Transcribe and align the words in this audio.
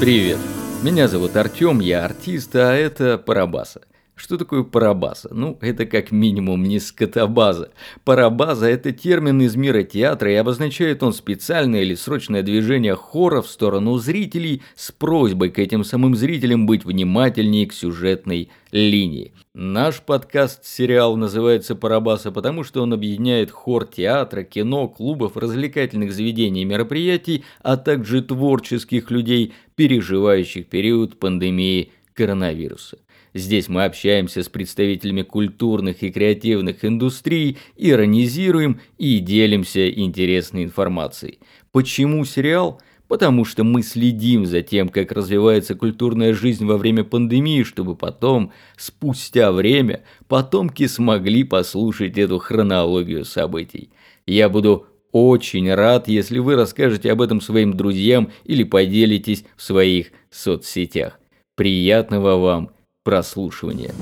Привет, 0.00 0.38
меня 0.84 1.08
зовут 1.08 1.36
Артём, 1.36 1.80
я 1.80 2.04
артист, 2.04 2.54
а 2.54 2.72
это 2.72 3.18
Парабаса. 3.18 3.80
Что 4.18 4.36
такое 4.36 4.64
парабаза? 4.64 5.28
Ну, 5.32 5.58
это 5.60 5.86
как 5.86 6.10
минимум 6.10 6.64
не 6.64 6.80
скотобаза. 6.80 7.70
Парабаза– 8.04 8.66
это 8.68 8.90
термин 8.90 9.40
из 9.40 9.54
мира 9.54 9.84
театра, 9.84 10.32
и 10.32 10.34
обозначает 10.34 11.04
он 11.04 11.12
специальное 11.12 11.82
или 11.82 11.94
срочное 11.94 12.42
движение 12.42 12.96
хора 12.96 13.42
в 13.42 13.48
сторону 13.48 13.96
зрителей 13.98 14.62
с 14.74 14.90
просьбой 14.90 15.50
к 15.50 15.60
этим 15.60 15.84
самым 15.84 16.16
зрителям 16.16 16.66
быть 16.66 16.84
внимательнее 16.84 17.68
к 17.68 17.72
сюжетной 17.72 18.50
линии. 18.72 19.32
Наш 19.54 20.02
подкаст-сериал 20.02 21.16
называется 21.16 21.76
«Парабаса», 21.76 22.32
потому 22.32 22.64
что 22.64 22.82
он 22.82 22.92
объединяет 22.92 23.52
хор 23.52 23.86
театра, 23.86 24.42
кино, 24.42 24.88
клубов, 24.88 25.36
развлекательных 25.36 26.12
заведений 26.12 26.62
и 26.62 26.64
мероприятий, 26.64 27.44
а 27.62 27.76
также 27.76 28.22
творческих 28.22 29.12
людей, 29.12 29.54
переживающих 29.76 30.66
период 30.66 31.18
пандемии 31.20 31.92
коронавируса. 32.18 32.98
Здесь 33.32 33.68
мы 33.68 33.84
общаемся 33.84 34.42
с 34.42 34.48
представителями 34.48 35.22
культурных 35.22 36.02
и 36.02 36.10
креативных 36.10 36.84
индустрий, 36.84 37.58
иронизируем 37.76 38.80
и 38.98 39.20
делимся 39.20 39.88
интересной 39.88 40.64
информацией. 40.64 41.38
Почему 41.70 42.24
сериал? 42.24 42.80
Потому 43.06 43.44
что 43.44 43.62
мы 43.62 43.82
следим 43.82 44.46
за 44.46 44.62
тем, 44.62 44.88
как 44.88 45.12
развивается 45.12 45.76
культурная 45.76 46.34
жизнь 46.34 46.66
во 46.66 46.76
время 46.76 47.04
пандемии, 47.04 47.62
чтобы 47.62 47.94
потом, 47.94 48.52
спустя 48.76 49.52
время, 49.52 50.02
потомки 50.26 50.88
смогли 50.88 51.44
послушать 51.44 52.18
эту 52.18 52.38
хронологию 52.38 53.24
событий. 53.24 53.90
Я 54.26 54.48
буду 54.48 54.86
очень 55.12 55.72
рад, 55.72 56.08
если 56.08 56.40
вы 56.40 56.56
расскажете 56.56 57.12
об 57.12 57.22
этом 57.22 57.40
своим 57.40 57.74
друзьям 57.74 58.32
или 58.44 58.64
поделитесь 58.64 59.44
в 59.56 59.62
своих 59.62 60.08
соцсетях. 60.30 61.17
Приятного 61.58 62.36
вам 62.36 62.70
прослушивания. 63.02 63.92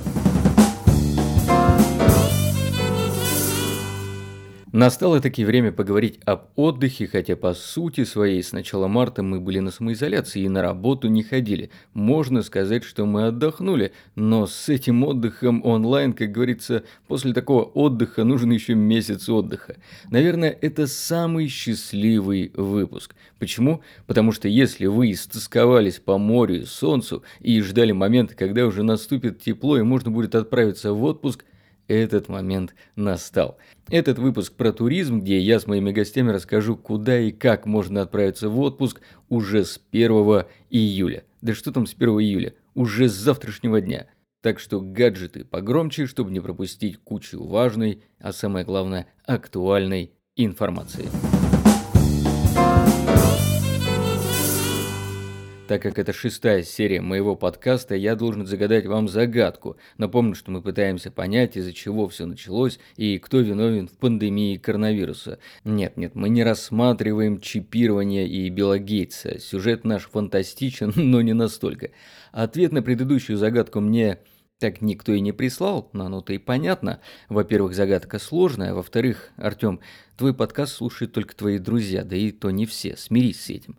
Настало 4.77 5.23
таки 5.23 5.43
время 5.43 5.73
поговорить 5.73 6.21
об 6.27 6.49
отдыхе, 6.55 7.07
хотя 7.07 7.35
по 7.35 7.55
сути 7.55 8.05
своей 8.05 8.43
с 8.43 8.53
начала 8.53 8.89
марта 8.89 9.23
мы 9.23 9.41
были 9.41 9.59
на 9.61 9.71
самоизоляции 9.71 10.43
и 10.43 10.51
на 10.51 10.61
работу 10.61 11.09
не 11.09 11.23
ходили. 11.23 11.71
Можно 11.95 12.43
сказать, 12.43 12.85
что 12.85 13.07
мы 13.07 13.29
отдохнули, 13.29 13.93
но 14.17 14.47
с 14.47 14.69
этим 14.69 15.03
отдыхом 15.05 15.65
онлайн, 15.65 16.13
как 16.13 16.31
говорится, 16.31 16.85
после 17.09 17.33
такого 17.33 17.63
отдыха 17.63 18.23
нужен 18.23 18.51
еще 18.51 18.75
месяц 18.75 19.31
отдыха. 19.31 19.77
Наверное, 20.11 20.51
это 20.51 20.87
самый 20.87 21.49
счастливый 21.49 22.53
выпуск. 22.55 23.15
Почему? 23.39 23.81
Потому 24.07 24.31
что 24.31 24.47
если 24.47 24.85
вы 24.85 25.13
истосковались 25.13 26.01
по 26.01 26.19
морю 26.19 26.61
и 26.61 26.65
солнцу 26.67 27.23
и 27.41 27.63
ждали 27.63 27.93
момента, 27.93 28.35
когда 28.35 28.67
уже 28.67 28.83
наступит 28.83 29.41
тепло 29.41 29.79
и 29.79 29.83
можно 29.83 30.11
будет 30.11 30.35
отправиться 30.35 30.93
в 30.93 31.03
отпуск– 31.03 31.47
этот 31.89 32.29
момент 32.29 32.75
настал. 32.97 33.59
Этот 33.89 34.19
выпуск 34.19 34.55
про 34.55 34.73
туризм, 34.73 35.21
где 35.21 35.39
я 35.39 35.61
с 35.61 35.67
моими 35.67 35.93
гостями 35.93 36.31
расскажу, 36.31 36.77
куда 36.77 37.19
и 37.19 37.31
как 37.33 37.67
можно 37.67 38.03
отправиться 38.03 38.49
в 38.49 38.59
отпуск 38.61 39.01
уже 39.29 39.65
с 39.65 39.81
1 39.93 40.11
июля. 40.71 41.25
Да 41.41 41.55
что 41.55 41.73
там 41.73 41.87
с 41.87 41.95
1 41.95 42.09
июля? 42.09 42.55
Уже 42.75 43.09
с 43.09 43.13
завтрашнего 43.13 43.81
дня. 43.81 44.07
Так 44.43 44.59
что 44.61 44.81
гаджеты 44.81 45.45
погромче, 45.45 46.07
чтобы 46.07 46.31
не 46.31 46.41
пропустить 46.41 46.99
кучу 46.99 47.43
важной, 47.43 48.03
а 48.21 48.33
самое 48.33 48.65
главное, 48.65 49.07
актуальной 49.25 50.13
информации. 50.37 51.07
Так 55.67 55.83
как 55.83 55.99
это 55.99 56.13
шестая 56.13 56.63
серия 56.63 57.01
моего 57.01 57.35
подкаста, 57.35 57.97
я 57.97 58.15
должен 58.15 58.47
загадать 58.47 58.87
вам 58.87 59.09
загадку. 59.09 59.77
Напомню, 59.99 60.37
что 60.37 60.53
мы 60.53 60.63
пытаемся 60.63 61.11
понять, 61.11 61.57
из-за 61.57 61.73
чего 61.73 62.07
все 62.09 62.25
началось 62.25 62.79
и 62.97 63.19
кто 63.19 63.41
виновен 63.41 63.89
в 63.89 63.99
пандемии 63.99 64.59
коронавируса. 64.59 65.41
Нет, 65.65 65.97
нет, 65.97 66.15
мы 66.15 66.29
не 66.29 66.45
рассматриваем 66.45 67.41
чипирование 67.41 68.29
и 68.29 68.49
Билла 68.49 68.79
Гейтса. 68.79 69.41
Сюжет 69.41 69.85
наш 69.85 70.05
фантастичен, 70.05 70.93
но 70.97 71.21
не 71.21 71.33
настолько. 71.33 71.91
Ответ 72.31 72.71
на 72.71 72.81
предыдущую 72.81 73.37
загадку 73.37 73.81
мне 73.81 74.21
так 74.61 74.81
никто 74.81 75.13
и 75.13 75.21
не 75.21 75.33
прислал, 75.33 75.91
но 75.93 76.07
оно-то 76.07 76.33
и 76.33 76.39
понятно. 76.39 77.01
Во-первых, 77.29 77.75
загадка 77.75 78.21
сложная, 78.21 78.73
во-вторых, 78.73 79.31
Артём, 79.37 79.81
твой 80.17 80.33
подкаст 80.33 80.77
слушают 80.77 81.13
только 81.13 81.35
твои 81.35 81.59
друзья, 81.59 82.05
да 82.05 82.15
и 82.15 82.31
то 82.31 82.51
не 82.53 82.67
все, 82.67 82.97
смирись 82.97 83.41
с 83.41 83.51
этим. 83.51 83.77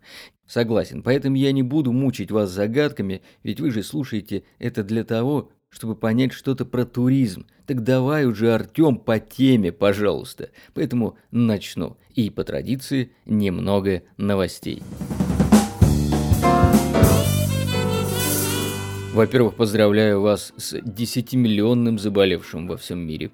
Согласен, 0.48 1.02
поэтому 1.02 1.36
я 1.36 1.52
не 1.52 1.62
буду 1.62 1.92
мучить 1.92 2.30
вас 2.30 2.50
загадками, 2.50 3.20
ведь 3.42 3.60
вы 3.60 3.70
же 3.70 3.82
слушаете 3.82 4.44
это 4.58 4.82
для 4.82 5.04
того, 5.04 5.50
чтобы 5.68 5.94
понять 5.94 6.32
что-то 6.32 6.64
про 6.64 6.86
туризм. 6.86 7.46
Так 7.66 7.82
давай 7.82 8.24
уже, 8.24 8.54
Артём, 8.54 8.96
по 8.96 9.20
теме, 9.20 9.72
пожалуйста. 9.72 10.48
Поэтому 10.72 11.18
начну. 11.30 11.98
И 12.14 12.30
по 12.30 12.44
традиции 12.44 13.12
немного 13.26 14.02
новостей. 14.16 14.82
Во-первых, 19.12 19.54
поздравляю 19.56 20.22
вас 20.22 20.54
с 20.56 20.74
10-миллионным 20.74 21.98
заболевшим 21.98 22.68
во 22.68 22.78
всем 22.78 23.00
мире. 23.00 23.30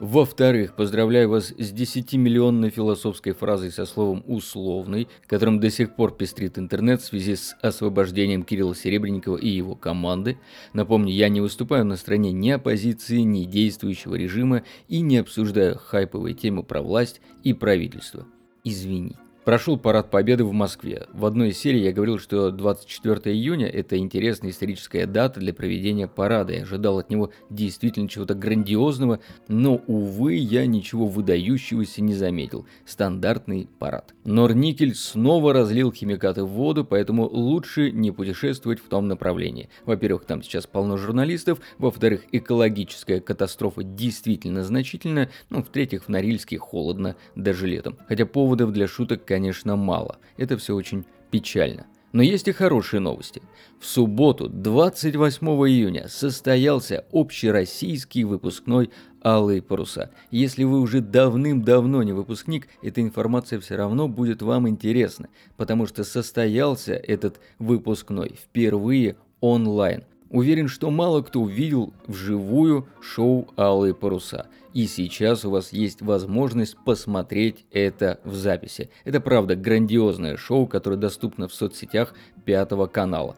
Во-вторых, 0.00 0.76
поздравляю 0.76 1.28
вас 1.28 1.48
с 1.58 1.74
10-миллионной 1.74 2.70
философской 2.70 3.34
фразой 3.34 3.70
со 3.70 3.84
словом 3.84 4.24
«условный», 4.26 5.08
которым 5.26 5.60
до 5.60 5.70
сих 5.70 5.94
пор 5.94 6.16
пестрит 6.16 6.58
интернет 6.58 7.02
в 7.02 7.04
связи 7.04 7.36
с 7.36 7.54
освобождением 7.60 8.44
Кирилла 8.44 8.74
Серебренникова 8.74 9.36
и 9.36 9.50
его 9.50 9.74
команды. 9.74 10.38
Напомню, 10.72 11.12
я 11.12 11.28
не 11.28 11.42
выступаю 11.42 11.84
на 11.84 11.96
стороне 11.96 12.32
ни 12.32 12.48
оппозиции, 12.48 13.18
ни 13.18 13.44
действующего 13.44 14.14
режима 14.14 14.62
и 14.88 15.02
не 15.02 15.18
обсуждаю 15.18 15.76
хайповые 15.76 16.34
темы 16.34 16.62
про 16.62 16.80
власть 16.80 17.20
и 17.42 17.52
правительство. 17.52 18.26
Извини. 18.64 19.16
Прошел 19.44 19.78
парад 19.78 20.10
Победы 20.10 20.44
в 20.44 20.52
Москве. 20.52 21.06
В 21.14 21.24
одной 21.24 21.48
из 21.48 21.58
серий 21.58 21.80
я 21.80 21.92
говорил, 21.92 22.18
что 22.18 22.50
24 22.50 23.34
июня– 23.34 23.68
это 23.68 23.96
интересная 23.96 24.50
историческая 24.50 25.06
дата 25.06 25.40
для 25.40 25.54
проведения 25.54 26.06
парада. 26.06 26.52
Я 26.52 26.62
ожидал 26.62 26.98
от 26.98 27.08
него 27.08 27.30
действительно 27.48 28.06
чего-то 28.06 28.34
грандиозного, 28.34 29.20
но, 29.48 29.76
увы, 29.86 30.34
я 30.34 30.66
ничего 30.66 31.06
выдающегося 31.06 32.02
не 32.02 32.12
заметил. 32.12 32.66
Стандартный 32.84 33.66
парад. 33.78 34.14
Норникель 34.24 34.94
снова 34.94 35.54
разлил 35.54 35.90
химикаты 35.90 36.44
в 36.44 36.48
воду, 36.48 36.84
поэтому 36.84 37.26
лучше 37.26 37.90
не 37.92 38.10
путешествовать 38.10 38.78
в 38.78 38.88
том 38.88 39.08
направлении. 39.08 39.70
Во-первых, 39.86 40.26
там 40.26 40.42
сейчас 40.42 40.66
полно 40.66 40.98
журналистов, 40.98 41.60
во-вторых, 41.78 42.24
экологическая 42.32 43.20
катастрофа 43.20 43.84
действительно 43.84 44.64
значительна, 44.64 45.30
ну, 45.48 45.62
в-третьих, 45.62 46.04
в 46.04 46.08
Норильске 46.08 46.58
холодно 46.58 47.16
даже 47.34 47.66
летом. 47.66 47.96
Хотя 48.06 48.26
поводов 48.26 48.72
для 48.72 48.86
шуток, 48.86 49.24
конечно, 49.30 49.76
мало. 49.76 50.18
Это 50.38 50.58
все 50.58 50.74
очень 50.74 51.04
печально. 51.30 51.86
Но 52.10 52.20
есть 52.20 52.48
и 52.48 52.52
хорошие 52.52 52.98
новости. 52.98 53.40
В 53.78 53.86
субботу, 53.86 54.48
28 54.48 55.46
июня, 55.46 56.08
состоялся 56.08 57.04
общероссийский 57.12 58.24
выпускной 58.24 58.90
«Алые 59.22 59.62
паруса». 59.62 60.10
Если 60.32 60.64
вы 60.64 60.80
уже 60.80 61.00
давным-давно 61.00 62.02
не 62.02 62.12
выпускник, 62.12 62.66
эта 62.82 63.02
информация 63.02 63.60
все 63.60 63.76
равно 63.76 64.08
будет 64.08 64.42
вам 64.42 64.68
интересна, 64.68 65.28
потому 65.56 65.86
что 65.86 66.02
состоялся 66.02 66.94
этот 66.94 67.38
выпускной 67.60 68.30
впервые 68.30 69.14
онлайн. 69.40 70.02
Уверен, 70.28 70.66
что 70.66 70.90
мало 70.90 71.22
кто 71.22 71.40
увидел 71.40 71.94
вживую 72.08 72.88
шоу 73.00 73.48
«Алые 73.56 73.94
паруса». 73.94 74.48
И 74.72 74.86
сейчас 74.86 75.44
у 75.44 75.50
вас 75.50 75.72
есть 75.72 76.00
возможность 76.00 76.76
посмотреть 76.84 77.66
это 77.72 78.20
в 78.24 78.34
записи. 78.34 78.90
Это 79.04 79.20
правда 79.20 79.56
грандиозное 79.56 80.36
шоу, 80.36 80.66
которое 80.66 80.96
доступно 80.96 81.48
в 81.48 81.54
соцсетях 81.54 82.14
Пятого 82.44 82.86
канала. 82.86 83.36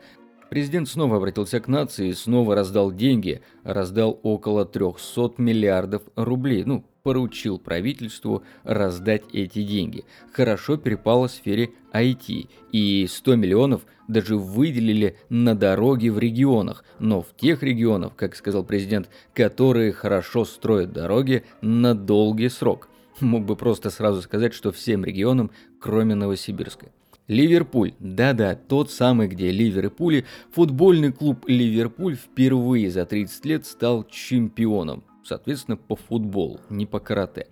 Президент 0.51 0.87
снова 0.87 1.17
обратился 1.17 1.61
к 1.61 1.69
нации 1.69 2.09
и 2.09 2.13
снова 2.13 2.55
раздал 2.55 2.93
деньги, 2.93 3.41
раздал 3.65 4.21
около 4.23 4.67
300 4.67 5.35
миллиардов 5.39 6.03
рублей, 6.15 6.65
ну, 6.65 6.85
поручил 7.03 7.59
правительству 7.59 8.43
раздать 8.63 9.23
эти 9.33 9.63
деньги. 9.63 10.05
Хорошо 10.33 10.77
перепало 10.77 11.29
в 11.29 11.33
сфере 11.33 11.71
IT, 11.93 12.49
и 12.73 13.07
100 13.09 13.37
миллионов 13.37 13.83
даже 14.09 14.37
выделили 14.37 15.17
на 15.29 15.55
дороги 15.55 16.09
в 16.09 16.19
регионах, 16.19 16.85
но 16.99 17.23
в 17.23 17.35
тех 17.37 17.63
регионах, 17.63 18.15
как 18.17 18.35
сказал 18.37 18.65
президент, 18.65 19.09
которые 19.35 19.93
хорошо 19.93 20.45
строят 20.45 20.93
дороги 20.93 21.45
на 21.61 21.95
долгий 21.95 22.49
срок. 22.49 22.89
Мог 23.21 23.45
бы 23.45 23.57
просто 23.57 23.91
сразу 23.91 24.23
сказать, 24.23 24.55
что 24.55 24.73
всем 24.73 25.05
регионам, 25.05 25.51
кроме 25.81 26.15
Новосибирска. 26.15 26.87
Ливерпуль. 27.29 27.95
Да-да, 28.01 28.55
тот 28.55 28.91
самый, 28.91 29.29
где 29.29 29.51
Ливер 29.51 29.87
и 29.87 29.89
Пули. 29.89 30.25
Футбольный 30.53 31.13
клуб 31.13 31.45
Ливерпуль 31.47 32.17
впервые 32.17 32.91
за 32.91 33.07
30 33.07 33.45
лет 33.47 33.67
стал 33.67 34.05
чемпионом. 34.05 35.05
Соответственно, 35.25 35.77
по 35.77 35.95
футболу, 35.95 36.61
не 36.69 36.85
по 36.85 36.99
карате. 36.99 37.47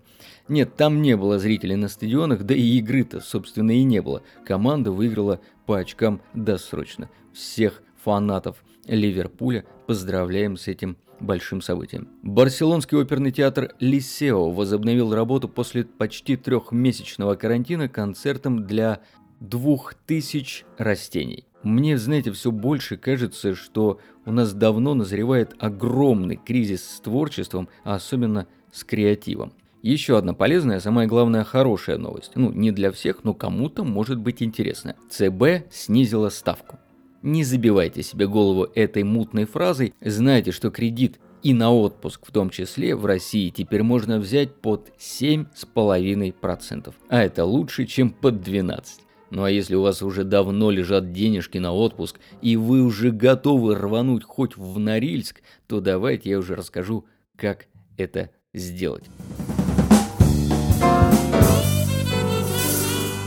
Нет, 0.49 0.77
там 0.77 1.03
не 1.03 1.17
было 1.17 1.39
зрителей 1.39 1.77
на 1.77 1.89
стадионах, 1.89 2.43
да 2.45 2.55
и 2.55 2.79
игры-то, 2.79 3.21
собственно, 3.21 3.73
и 3.73 3.83
не 3.83 4.03
было. 4.03 4.23
Команда 4.45 4.93
выиграла 4.93 5.41
по 5.67 5.79
очкам 5.79 6.21
досрочно. 6.35 7.11
Всех 7.33 7.83
фанатов 8.03 8.63
Ливерпуля 8.87 9.65
поздравляем 9.87 10.57
с 10.57 10.69
этим 10.69 10.97
большим 11.21 11.61
событием. 11.61 12.09
Барселонский 12.23 12.97
оперный 12.99 13.31
театр 13.31 13.75
«Лисео» 13.79 14.51
возобновил 14.51 15.15
работу 15.15 15.49
после 15.49 15.85
почти 15.85 16.37
трехмесячного 16.37 17.35
карантина 17.35 17.89
концертом 17.89 18.67
для 18.67 19.01
двух 19.39 19.95
тысяч 19.95 20.65
растений. 20.79 21.45
Мне, 21.63 21.99
знаете, 21.99 22.33
все 22.33 22.51
больше 22.51 22.97
кажется, 22.97 23.55
что 23.55 24.01
у 24.25 24.33
нас 24.33 24.55
давно 24.55 24.95
назревает 24.95 25.55
огромный 25.59 26.37
кризис 26.37 26.83
с 26.83 27.01
творчеством, 27.01 27.69
а 27.85 27.97
особенно 27.97 28.47
с 28.73 28.83
креативом. 28.83 29.53
Еще 29.83 30.19
одна 30.19 30.35
полезная, 30.35 30.77
а 30.77 30.81
самая 30.81 31.07
главная 31.07 31.43
хорошая 31.45 31.97
новость. 31.97 32.33
Ну, 32.35 32.53
не 32.53 32.71
для 32.71 32.93
всех, 32.93 33.25
но 33.25 33.33
кому-то 33.33 33.83
может 33.83 34.19
быть 34.19 34.43
интересная. 34.43 34.97
ЦБ 35.09 35.73
снизила 35.73 36.29
ставку. 36.29 36.79
Не 37.23 37.45
забивайте 37.45 38.03
себе 38.03 38.27
голову 38.27 38.69
этой 38.75 39.05
мутной 39.05 39.47
фразой, 39.47 39.95
знайте, 40.01 40.53
что 40.53 40.71
кредит 40.71 41.19
и 41.43 41.55
на 41.55 41.73
отпуск 41.73 42.27
в 42.27 42.33
том 42.33 42.51
числе 42.51 42.95
в 42.95 43.07
России 43.07 43.49
теперь 43.51 43.83
можно 43.83 44.19
взять 44.19 44.55
под 44.55 44.93
7,5%. 44.99 46.95
А 47.09 47.23
это 47.23 47.47
лучше, 47.47 47.87
чем 47.87 48.11
под 48.11 48.47
12%. 48.47 48.83
Ну 49.31 49.45
а 49.45 49.51
если 49.51 49.77
у 49.77 49.83
вас 49.83 50.03
уже 50.03 50.25
давно 50.25 50.71
лежат 50.71 51.13
денежки 51.13 51.57
на 51.59 51.73
отпуск, 51.73 52.19
и 52.43 52.57
вы 52.57 52.83
уже 52.83 53.13
готовы 53.13 53.77
рвануть 53.77 54.25
хоть 54.25 54.57
в 54.57 54.79
Норильск, 54.79 55.41
то 55.69 55.81
давайте 55.81 56.31
я 56.31 56.39
уже 56.39 56.57
расскажу, 56.57 57.05
как 57.37 57.67
это 57.97 58.31
сделать. 58.53 59.05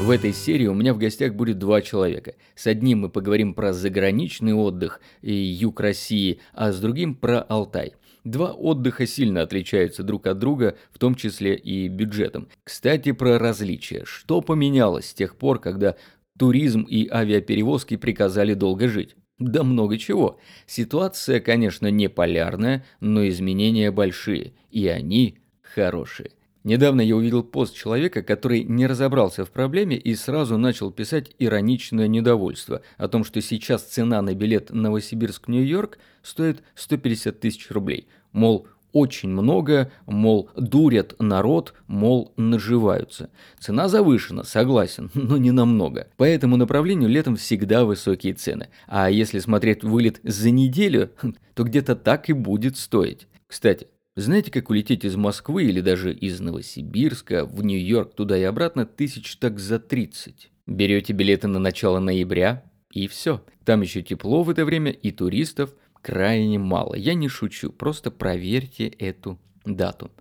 В 0.03 0.09
этой 0.09 0.33
серии 0.33 0.67
у 0.67 0.73
меня 0.73 0.93
в 0.93 0.97
гостях 0.97 1.33
будет 1.33 1.59
два 1.59 1.81
человека. 1.81 2.35
С 2.55 2.67
одним 2.67 2.99
мы 2.99 3.09
поговорим 3.09 3.53
про 3.53 3.71
заграничный 3.71 4.53
отдых 4.53 4.99
и 5.21 5.33
юг 5.33 5.79
России, 5.79 6.41
а 6.51 6.73
с 6.73 6.81
другим 6.81 7.15
про 7.15 7.39
Алтай. 7.39 7.93
Два 8.25 8.51
отдыха 8.51 9.07
сильно 9.07 9.43
отличаются 9.43 10.03
друг 10.03 10.27
от 10.27 10.39
друга, 10.39 10.75
в 10.91 10.99
том 10.99 11.15
числе 11.15 11.55
и 11.55 11.87
бюджетом. 11.87 12.49
Кстати, 12.65 13.13
про 13.13 13.39
различия. 13.39 14.03
Что 14.03 14.41
поменялось 14.41 15.05
с 15.05 15.13
тех 15.13 15.37
пор, 15.37 15.61
когда 15.61 15.95
туризм 16.37 16.81
и 16.81 17.07
авиаперевозки 17.07 17.95
приказали 17.95 18.55
долго 18.55 18.89
жить? 18.89 19.15
Да 19.39 19.63
много 19.63 19.97
чего. 19.97 20.37
Ситуация, 20.65 21.39
конечно, 21.39 21.89
не 21.89 22.09
полярная, 22.09 22.83
но 22.99 23.25
изменения 23.29 23.89
большие, 23.89 24.51
и 24.69 24.85
они 24.85 25.37
хорошие. 25.61 26.31
Недавно 26.63 27.01
я 27.01 27.17
увидел 27.17 27.43
пост 27.43 27.75
человека, 27.75 28.23
который 28.23 28.63
не 28.63 28.87
разобрался 28.87 29.43
в 29.43 29.51
проблеме 29.51 29.97
и 29.97 30.15
сразу 30.15 30.57
начал 30.57 30.91
писать 30.91 31.31
ироничное 31.37 32.07
недовольство 32.07 32.81
о 32.97 33.09
том, 33.09 33.25
что 33.25 33.41
сейчас 33.41 33.83
цена 33.83 34.21
на 34.21 34.33
билет 34.33 34.71
Новосибирск-Нью-Йорк 34.71 35.97
стоит 36.21 36.63
150 36.75 37.39
тысяч 37.39 37.69
рублей. 37.69 38.07
Мол, 38.31 38.67
очень 38.93 39.29
много, 39.29 39.91
мол, 40.05 40.49
дурят 40.55 41.15
народ, 41.19 41.73
мол, 41.87 42.31
наживаются. 42.37 43.29
Цена 43.59 43.89
завышена, 43.89 44.43
согласен, 44.43 45.11
но 45.15 45.35
не 45.35 45.51
намного. 45.51 46.07
По 46.15 46.23
этому 46.23 46.55
направлению 46.55 47.09
летом 47.09 47.35
всегда 47.35 47.83
высокие 47.83 48.35
цены. 48.35 48.69
А 48.87 49.09
если 49.09 49.39
смотреть 49.39 49.83
вылет 49.83 50.21
за 50.23 50.49
неделю, 50.51 51.11
то 51.55 51.63
где-то 51.63 51.95
так 51.95 52.29
и 52.29 52.33
будет 52.33 52.77
стоить. 52.77 53.27
Кстати, 53.47 53.87
знаете, 54.15 54.51
как 54.51 54.69
улететь 54.69 55.05
из 55.05 55.15
Москвы 55.15 55.63
или 55.63 55.81
даже 55.81 56.13
из 56.13 56.39
Новосибирска 56.39 57.45
в 57.45 57.63
Нью-Йорк 57.63 58.13
туда 58.13 58.37
и 58.37 58.43
обратно 58.43 58.85
тысяч 58.85 59.37
так 59.37 59.59
за 59.59 59.79
30? 59.79 60.51
Берете 60.67 61.13
билеты 61.13 61.47
на 61.47 61.57
начало 61.57 61.99
ноября 61.99 62.63
и 62.91 63.07
все. 63.07 63.43
Там 63.65 63.81
еще 63.81 64.03
тепло 64.03 64.43
в 64.43 64.51
это 64.51 64.65
время 64.65 64.91
и 64.91 65.11
туристов 65.11 65.73
крайне 66.01 66.59
мало. 66.59 66.93
Я 66.93 67.15
не 67.15 67.27
шучу, 67.27 67.71
просто 67.71 68.11
проверьте 68.11 68.85
эту 68.87 69.39
дату. 69.65 70.11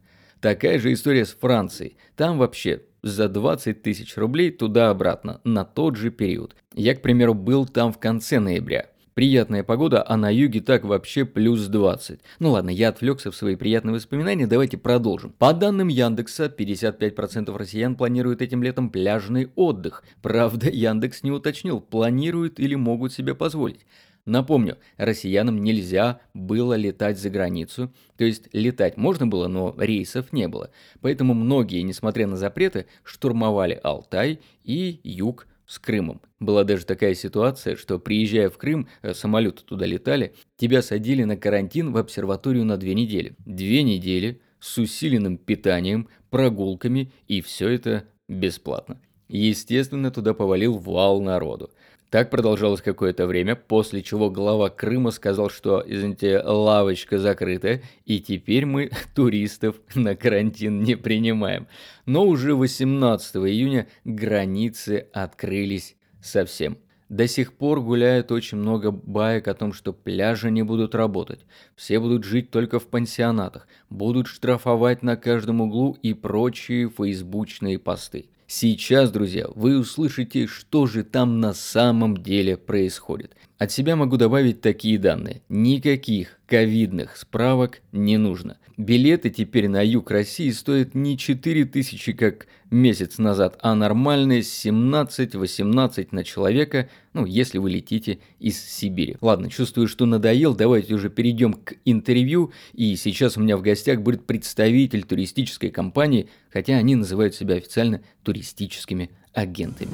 Такая 0.41 0.79
же 0.79 0.93
история 0.95 1.27
с 1.27 1.35
Францией. 1.35 1.99
Там 2.17 2.39
вообще 2.39 2.83
за 3.03 3.29
20 3.29 3.83
тысяч 3.83 4.17
рублей 4.17 4.51
туда-обратно 4.51 5.41
на 5.45 5.65
тот 5.65 5.97
же 5.97 6.11
период. 6.11 6.57
Я, 6.75 6.95
к 6.95 7.03
примеру, 7.03 7.35
был 7.35 7.67
там 7.67 7.93
в 7.93 7.99
конце 7.99 8.39
ноября. 8.39 8.87
Приятная 9.15 9.63
погода, 9.63 10.03
а 10.07 10.17
на 10.17 10.33
юге 10.33 10.63
так 10.63 10.85
вообще 10.85 11.27
плюс 11.27 11.67
20. 11.67 12.21
Ну 12.39 12.53
ладно, 12.53 12.71
я 12.71 12.89
отвлекся 12.89 13.31
в 13.31 13.37
свои 13.37 13.57
приятные 13.57 13.95
воспоминания, 13.95 14.47
давайте 14.47 14.79
продолжим. 14.79 15.33
По 15.33 15.53
данным 15.53 15.89
Яндекса, 15.89 16.47
55% 16.47 17.55
россиян 17.55 17.95
планируют 17.95 18.41
этим 18.41 18.63
летом 18.63 18.89
пляжный 18.89 19.51
отдых. 19.55 20.03
Правда, 20.23 20.71
Яндекс 20.71 21.25
не 21.25 21.31
уточнил, 21.31 21.81
планируют 21.81 22.59
или 22.59 22.75
могут 22.75 23.13
себе 23.13 23.35
позволить. 23.35 23.85
Напомню, 24.25 24.79
россиянам 24.97 25.63
нельзя 25.63 26.21
было 26.33 26.75
летать 26.75 27.19
за 27.19 27.29
границу, 27.29 27.93
то 28.17 28.25
есть 28.25 28.49
летать 28.53 28.97
можно 28.97 29.27
было, 29.27 29.49
но 29.49 29.75
рейсов 29.77 30.33
не 30.33 30.49
было. 30.49 30.71
Поэтому 31.01 31.35
многие, 31.35 31.83
несмотря 31.83 32.27
на 32.27 32.37
запреты, 32.37 32.87
штурмовали 33.03 33.79
Алтай 33.83 34.41
и 34.65 35.01
юг 35.03 35.49
с 35.73 35.79
Крымом. 35.79 36.21
Была 36.39 36.65
даже 36.65 36.85
такая 36.85 37.15
ситуация, 37.15 37.77
что 37.77 37.99
приезжая 37.99 38.51
в 38.51 38.59
Крым, 38.59 38.89
э, 39.01 39.15
самолеты 39.15 39.63
туда 39.65 39.87
летали, 39.87 40.35
тебя 40.59 40.83
садили 40.83 41.25
на 41.25 41.39
карантин 41.39 41.93
в 41.93 41.97
обсерваторию 41.97 42.67
на 42.67 42.77
две 42.77 42.95
недели. 42.95 43.37
Две 43.39 43.83
недели 43.83 44.43
с 44.61 44.77
усиленным 44.77 45.39
питанием, 45.39 46.11
прогулками 46.29 47.11
и 47.27 47.41
все 47.41 47.71
это 47.71 48.05
бесплатно. 48.29 49.01
Естественно, 49.29 50.11
туда 50.11 50.35
повалил 50.35 50.77
вал 50.77 51.23
народу. 51.23 51.71
Так 52.13 52.29
продолжалось 52.29 52.83
какое-то 52.83 53.27
время, 53.27 53.57
после 53.57 54.03
чего 54.03 54.29
глава 54.29 54.69
Крыма 54.69 55.13
сказал, 55.13 55.49
что, 55.49 55.83
извините, 55.87 56.43
лавочка 56.43 57.19
закрыта, 57.19 57.81
и 58.05 58.21
теперь 58.21 58.67
мы 58.67 58.91
туристов 59.15 59.77
на 59.95 60.15
карантин 60.15 60.83
не 60.83 60.95
принимаем. 60.95 61.69
Но 62.05 62.27
уже 62.27 62.55
18 62.55 63.37
июня 63.37 63.87
границы 64.05 65.07
открылись 65.15 65.97
совсем. 66.21 66.77
До 67.09 67.27
сих 67.27 67.55
пор 67.55 67.81
гуляет 67.81 68.31
очень 68.31 68.59
много 68.59 68.91
баек 68.91 69.49
о 69.49 69.55
том, 69.55 69.73
что 69.73 69.95
пляжи 69.95 70.51
не 70.51 70.63
будут 70.63 70.95
работать. 70.95 71.47
Все 71.77 71.99
будут 71.99 72.25
жить 72.25 72.51
только 72.51 72.79
в 72.79 72.89
пансионатах, 72.89 73.67
будут 73.89 74.27
штрафовать 74.27 75.03
на 75.03 75.17
каждом 75.17 75.63
углу 75.63 75.97
и 76.03 76.13
прочие 76.13 76.91
фейсбучные 76.91 77.79
посты. 77.79 78.27
Сейчас, 78.55 79.11
друзья, 79.11 79.47
вы 79.55 79.79
услышите, 79.79 80.47
что 80.47 80.85
же 80.87 81.05
там 81.05 81.41
на 81.41 81.55
самом 81.55 82.19
деле 82.19 82.59
происходит. 82.59 83.35
От 83.57 83.73
себя 83.73 83.97
могу 83.97 84.19
добавить 84.19 84.61
такие 84.61 84.99
данные. 84.99 85.41
Никаких 85.49 86.39
ковидных 86.47 87.17
справок 87.17 87.81
не 87.93 88.19
нужно. 88.19 88.59
Билеты 88.77 89.31
теперь 89.31 89.69
на 89.69 89.81
юг 89.83 90.11
России 90.11 90.51
стоят 90.51 90.95
не 90.95 91.17
4000, 91.17 92.13
как 92.13 92.47
месяц 92.73 93.19
назад, 93.19 93.59
а 93.61 93.75
нормальные 93.75 94.41
17-18 94.41 96.09
на 96.11 96.25
человека, 96.25 96.89
ну, 97.13 97.27
если 97.27 97.59
вы 97.59 97.71
летите 97.71 98.19
из 98.41 98.61
Сибири. 98.61 99.17
Ладно, 99.21 99.51
чувствую, 99.51 99.87
что 99.87 100.07
надоел, 100.07 100.55
давайте 100.55 100.95
уже 100.95 101.11
перейдем 101.11 101.53
к 101.53 101.75
интервью. 101.85 102.53
И 102.73 102.97
сейчас 102.97 103.37
у 103.37 103.41
меня 103.41 103.57
в 103.57 103.63
гостях 103.63 104.01
будет 104.01 104.27
представитель 104.27 105.05
туристической 105.05 105.71
компании, 105.71 106.29
хотя 106.51 106.77
они 106.77 106.97
называют 106.97 107.35
себя 107.35 107.57
официально 107.57 108.03
туристическими 108.23 109.11
агентами. 109.33 109.91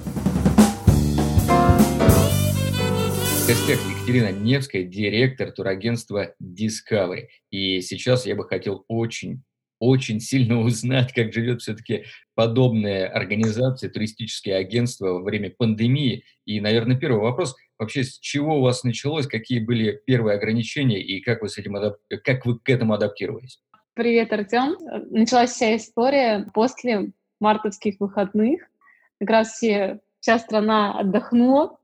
В 3.45 3.49
гостях 3.49 3.79
Екатерина 3.91 4.31
Невская, 4.31 4.85
директор 4.85 5.51
турагентства 5.51 6.35
Discovery. 6.43 7.29
И 7.51 7.81
сейчас 7.81 8.27
я 8.27 8.37
бы 8.37 8.45
хотел 8.45 8.85
очень 8.89 9.43
очень 9.79 10.21
сильно 10.21 10.61
узнать, 10.61 11.13
как 11.13 11.33
живет 11.33 11.63
все-таки 11.63 12.05
подобная 12.35 13.09
организация, 13.09 13.91
туристические 13.91 14.57
агентства 14.57 15.09
во 15.09 15.23
время 15.23 15.51
пандемии. 15.51 16.25
И, 16.45 16.61
наверное, 16.61 16.97
первый 16.97 17.21
вопрос, 17.21 17.57
вообще 17.79 18.05
с 18.05 18.19
чего 18.19 18.59
у 18.59 18.63
вас 18.63 18.85
началось, 18.85 19.27
какие 19.27 19.61
были 19.61 20.01
первые 20.07 20.37
ограничения 20.37 21.01
и 21.01 21.21
как 21.21 21.43
вы, 21.43 21.49
с 21.49 21.59
этим 21.59 21.77
адап... 21.77 21.97
как 22.25 22.47
вы 22.47 22.59
к 22.59 22.69
этому 22.69 22.95
адаптировались? 22.95 23.61
Привет, 23.95 24.33
Артем. 24.33 24.77
Началась 25.11 25.51
вся 25.51 25.77
история 25.77 26.49
после 26.55 27.13
мартовских 27.41 27.97
выходных. 27.99 28.63
Как 29.19 29.31
раз 29.31 29.55
все, 29.55 30.01
вся 30.21 30.39
страна 30.39 30.99
отдохнула 30.99 31.79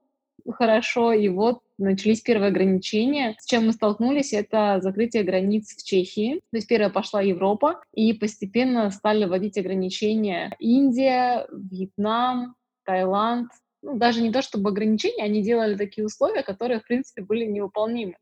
хорошо, 0.53 1.13
и 1.13 1.29
вот 1.29 1.64
начались 1.79 2.21
первые 2.21 2.49
ограничения. 2.49 3.37
С 3.39 3.47
чем 3.47 3.67
мы 3.67 3.73
столкнулись, 3.73 4.33
это 4.33 4.79
закрытие 4.81 5.23
границ 5.23 5.75
в 5.77 5.85
Чехии. 5.85 6.41
То 6.51 6.57
есть 6.57 6.69
первая 6.69 6.91
пошла 6.91 7.21
Европа, 7.21 7.83
и 7.93 8.13
постепенно 8.13 8.91
стали 8.91 9.25
вводить 9.25 9.59
ограничения 9.59 10.55
Индия, 10.59 11.47
Вьетнам, 11.53 12.55
Таиланд. 12.85 13.51
Ну, 13.83 13.99
даже 13.99 14.23
не 14.23 14.33
то 14.33 14.41
чтобы 14.41 14.71
ограничения, 14.71 15.25
они 15.25 15.43
делали 15.43 15.77
такие 15.77 16.07
условия, 16.07 16.43
которые, 16.43 16.81
в 16.81 16.87
принципе, 16.87 17.23
были 17.23 17.45
невыполнимы. 17.45 18.17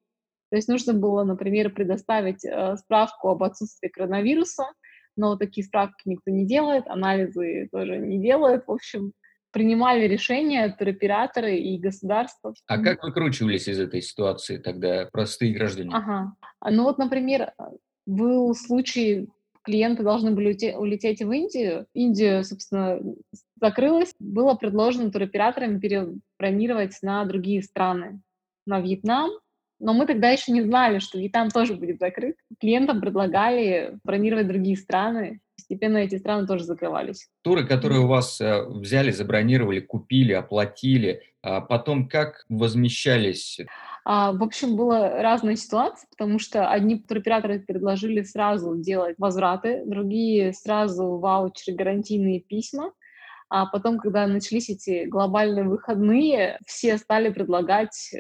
То 0.51 0.57
есть 0.57 0.69
нужно 0.69 0.93
было, 0.93 1.25
например, 1.25 1.71
предоставить 1.71 2.45
э, 2.45 2.77
справку 2.77 3.29
об 3.29 3.43
отсутствии 3.43 3.89
коронавируса, 3.89 4.65
но 5.17 5.37
такие 5.37 5.65
справки 5.65 6.03
никто 6.05 6.31
не 6.31 6.47
делает, 6.47 6.87
анализы 6.89 7.69
тоже 7.71 7.99
не 7.99 8.19
делают. 8.19 8.65
В 8.67 8.73
общем, 8.73 9.13
принимали 9.53 10.09
решения 10.09 10.69
туроператоры 10.77 11.57
и 11.57 11.79
государство. 11.79 12.55
А 12.67 12.79
как 12.79 13.03
выкручивались 13.03 13.69
из 13.69 13.79
этой 13.79 14.03
ситуации 14.03 14.57
тогда 14.57 15.09
простые 15.13 15.55
граждане? 15.55 15.95
Ага. 15.95 16.35
Ну 16.69 16.85
вот, 16.85 16.99
например, 16.99 17.53
был 18.07 18.55
случай, 18.55 19.29
клиенты 19.63 20.03
должны 20.03 20.33
были 20.33 20.75
улететь 20.75 21.23
в 21.23 21.31
Индию. 21.31 21.87
Индия, 21.95 22.43
собственно, 22.43 23.01
закрылась. 23.61 24.15
Было 24.19 24.55
предложено 24.55 25.11
туроператорам 25.11 25.81
перебронировать 25.81 26.99
на 27.03 27.25
другие 27.25 27.63
страны. 27.63 28.21
На 28.67 28.81
Вьетнам, 28.81 29.31
но 29.83 29.93
мы 29.93 30.07
тогда 30.07 30.31
еще 30.31 30.53
не 30.53 30.63
знали, 30.63 31.01
что 31.01 31.19
Вьетнам 31.19 31.51
тоже 31.51 31.75
будет 31.75 31.99
закрыт. 31.99 32.37
Клиентам 32.61 33.01
предлагали 33.01 33.99
бронировать 34.05 34.47
другие 34.47 34.77
страны. 34.77 35.41
Постепенно 35.57 35.99
эти 35.99 36.19
страны 36.19 36.47
тоже 36.47 36.65
закрывались. 36.65 37.29
Туры, 37.43 37.67
которые 37.67 38.03
у 38.03 38.07
вас 38.07 38.41
э, 38.41 38.65
взяли, 38.69 39.11
забронировали, 39.11 39.81
купили, 39.81 40.33
оплатили, 40.33 41.23
а 41.43 41.61
потом 41.61 42.09
как 42.09 42.45
возмещались? 42.49 43.59
А, 44.05 44.33
в 44.33 44.43
общем, 44.45 44.77
было 44.77 45.21
разные 45.21 45.57
ситуации, 45.57 46.07
потому 46.17 46.39
что 46.39 46.69
одни 46.71 47.01
туроператоры 47.01 47.59
предложили 47.59 48.23
сразу 48.23 48.77
делать 48.77 49.17
возвраты, 49.19 49.83
другие 49.85 50.53
сразу 50.53 51.19
ваучеры, 51.19 51.77
гарантийные 51.77 52.41
письма. 52.41 52.93
А 53.49 53.67
потом, 53.67 53.99
когда 53.99 54.27
начались 54.29 54.71
эти 54.71 55.07
глобальные 55.07 55.65
выходные, 55.65 56.59
все 56.67 56.97
стали 56.99 57.31
предлагать 57.31 58.15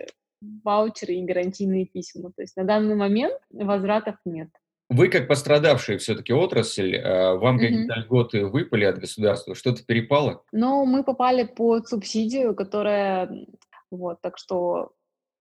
ваучеры 0.64 1.14
и 1.14 1.24
гарантийные 1.24 1.86
письма. 1.86 2.32
То 2.34 2.42
есть 2.42 2.56
на 2.56 2.64
данный 2.64 2.94
момент 2.94 3.38
возвратов 3.50 4.16
нет. 4.24 4.48
Вы, 4.88 5.08
как 5.08 5.26
пострадавшая 5.26 5.96
все-таки 5.96 6.34
отрасль, 6.34 6.96
э, 6.96 7.34
вам 7.36 7.56
mm-hmm. 7.56 7.60
какие-то 7.60 7.94
льготы 8.00 8.46
выпали 8.46 8.84
от 8.84 8.98
государства? 8.98 9.54
Что-то 9.54 9.84
перепало? 9.84 10.44
Ну, 10.52 10.84
мы 10.84 11.02
попали 11.02 11.44
под 11.44 11.88
субсидию, 11.88 12.54
которая... 12.54 13.46
Вот, 13.90 14.20
так 14.20 14.38
что 14.38 14.92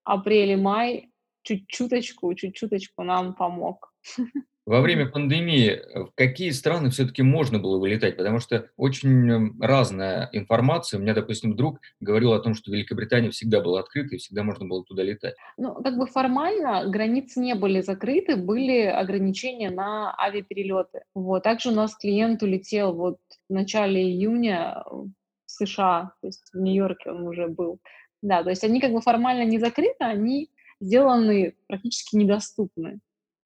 апрель 0.03 0.51
и 0.51 0.55
май 0.55 1.12
чуть-чуточку, 1.43 2.34
чуть-чуточку 2.34 3.03
нам 3.03 3.34
помог. 3.34 3.93
Во 4.71 4.79
время 4.79 5.05
пандемии 5.05 5.67
э, 5.67 6.03
в 6.05 6.11
какие 6.15 6.51
страны 6.51 6.91
все-таки 6.91 7.21
можно 7.23 7.59
было 7.59 7.77
вылетать? 7.77 8.15
Потому 8.15 8.39
что 8.39 8.69
очень 8.77 9.29
эм, 9.29 9.61
разная 9.61 10.29
информация. 10.31 10.97
У 10.97 11.01
меня, 11.01 11.13
допустим, 11.13 11.57
друг 11.57 11.81
говорил 11.99 12.31
о 12.31 12.39
том, 12.39 12.55
что 12.55 12.71
Великобритания 12.71 13.31
всегда 13.31 13.59
была 13.59 13.81
открыта 13.81 14.15
и 14.15 14.17
всегда 14.17 14.43
можно 14.43 14.65
было 14.65 14.85
туда 14.85 15.03
летать. 15.03 15.35
Ну, 15.57 15.73
как 15.83 15.97
бы 15.97 16.07
формально 16.07 16.89
границы 16.89 17.41
не 17.41 17.53
были 17.53 17.81
закрыты, 17.81 18.37
были 18.37 18.83
ограничения 18.83 19.71
на 19.71 20.15
авиаперелеты. 20.17 21.01
Вот. 21.13 21.43
Также 21.43 21.67
у 21.67 21.73
нас 21.73 21.93
клиент 21.97 22.41
улетел 22.41 22.93
вот 22.93 23.17
в 23.49 23.53
начале 23.53 24.01
июня 24.01 24.85
в 24.89 25.11
США, 25.47 26.13
то 26.21 26.27
есть 26.27 26.49
в 26.53 26.57
Нью-Йорке 26.57 27.11
он 27.11 27.27
уже 27.27 27.49
был. 27.49 27.81
Да, 28.21 28.41
то 28.41 28.49
есть 28.49 28.63
они 28.63 28.79
как 28.79 28.93
бы 28.93 29.01
формально 29.01 29.43
не 29.43 29.59
закрыты, 29.59 30.05
они 30.05 30.49
сделаны 30.79 31.55
практически 31.67 32.15
недоступны. 32.15 33.01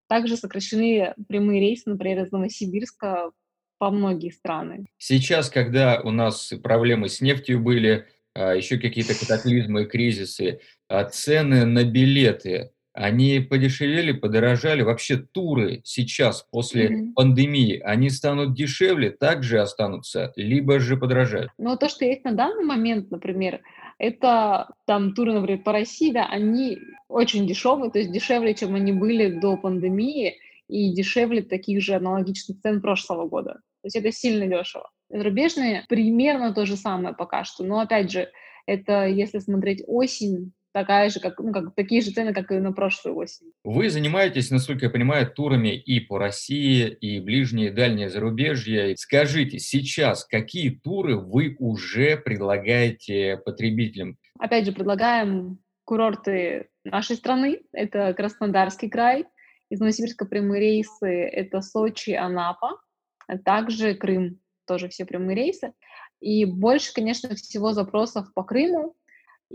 Также 0.08 0.38
сокращены 0.38 1.14
прямые 1.28 1.62
рейсы, 1.62 1.90
например, 1.90 2.24
из 2.24 2.32
Новосибирска 2.32 3.32
по 3.78 3.90
многие 3.92 4.30
страны. 4.30 4.86
Сейчас, 4.98 5.50
когда 5.50 6.00
у 6.02 6.12
нас 6.12 6.54
проблемы 6.64 7.10
с 7.10 7.22
нефтью 7.22 7.60
были, 7.60 8.06
а, 8.34 8.54
еще 8.54 8.78
какие-то 8.78 9.18
катаклизмы 9.18 9.84
и 9.84 9.86
кризисы, 9.86 10.60
а 10.88 11.04
цены 11.06 11.66
на 11.66 11.84
билеты, 11.84 12.72
они 12.94 13.42
подешевели, 13.42 14.14
подорожали. 14.14 14.82
Вообще 14.82 15.18
туры 15.18 15.82
сейчас, 15.84 16.48
после 16.50 16.88
mm-hmm. 16.88 17.14
пандемии, 17.14 17.80
они 17.80 18.10
станут 18.10 18.56
дешевле, 18.56 19.12
также 19.12 19.60
останутся, 19.60 20.32
либо 20.38 20.80
же 20.80 20.96
подорожают? 20.96 21.52
Ну, 21.58 21.76
то, 21.78 21.90
что 21.90 22.06
есть 22.06 22.24
на 22.24 22.32
данный 22.32 22.64
момент, 22.64 23.12
например, 23.12 23.60
это 23.98 24.70
там 24.86 25.14
туры, 25.14 25.34
например, 25.34 25.64
по 25.64 25.72
России, 25.72 26.12
да, 26.12 26.26
они 26.26 26.80
очень 27.08 27.48
дешевые, 27.48 27.92
то 27.92 28.00
есть 28.00 28.12
дешевле, 28.12 28.54
чем 28.54 28.76
они 28.76 28.92
были 28.92 29.40
до 29.40 29.58
пандемии, 29.58 30.36
и 30.68 30.94
дешевле 30.94 31.42
таких 31.44 31.82
же 31.82 31.96
аналогичных 31.96 32.60
цен 32.62 32.82
прошлого 32.82 33.28
года. 33.28 33.54
То 33.54 33.88
есть 33.88 33.96
это 33.96 34.12
сильно 34.12 34.48
дешево. 34.48 34.90
Зарубежные 35.10 35.86
примерно 35.88 36.54
то 36.54 36.66
же 36.66 36.76
самое 36.76 37.16
пока 37.16 37.44
что, 37.44 37.64
но 37.64 37.80
опять 37.80 38.12
же, 38.12 38.30
это 38.66 39.06
если 39.06 39.40
смотреть 39.40 39.84
осень, 39.86 40.54
такая 40.76 41.10
же, 41.10 41.22
как, 41.22 41.40
ну, 41.40 41.54
как, 41.54 41.74
такие 41.74 42.02
же 42.02 42.12
цены, 42.12 42.34
как 42.34 42.52
и 42.52 42.56
на 42.56 42.74
прошлую 42.74 43.16
осень. 43.16 43.54
Вы 43.64 43.90
занимаетесь, 43.90 44.52
насколько 44.52 44.88
я 44.88 44.92
понимаю, 44.92 45.32
турами 45.32 45.74
и 45.74 46.02
по 46.02 46.18
России, 46.20 46.90
и 46.90 47.22
ближние, 47.22 47.70
и 47.70 47.72
дальние 47.72 48.10
зарубежья. 48.10 48.94
Скажите, 48.98 49.58
сейчас 49.58 50.26
какие 50.26 50.72
туры 50.72 51.16
вы 51.16 51.56
уже 51.60 52.18
предлагаете 52.18 53.38
потребителям? 53.46 54.18
Опять 54.38 54.66
же, 54.66 54.74
предлагаем 54.74 55.60
курорты 55.86 56.68
нашей 56.84 57.16
страны. 57.16 57.62
Это 57.72 58.14
Краснодарский 58.14 58.90
край, 58.90 59.24
из 59.70 59.80
Новосибирска 59.80 60.26
прямые 60.26 60.60
рейсы, 60.60 61.08
это 61.08 61.62
Сочи, 61.62 62.12
Анапа, 62.12 62.82
а 63.28 63.38
также 63.38 63.96
Крым, 63.96 64.42
тоже 64.68 64.90
все 64.90 65.06
прямые 65.06 65.38
рейсы. 65.38 65.72
И 66.20 66.44
больше, 66.44 66.94
конечно, 66.94 67.34
всего 67.36 67.72
запросов 67.72 68.34
по 68.34 68.44
Крыму, 68.44 68.94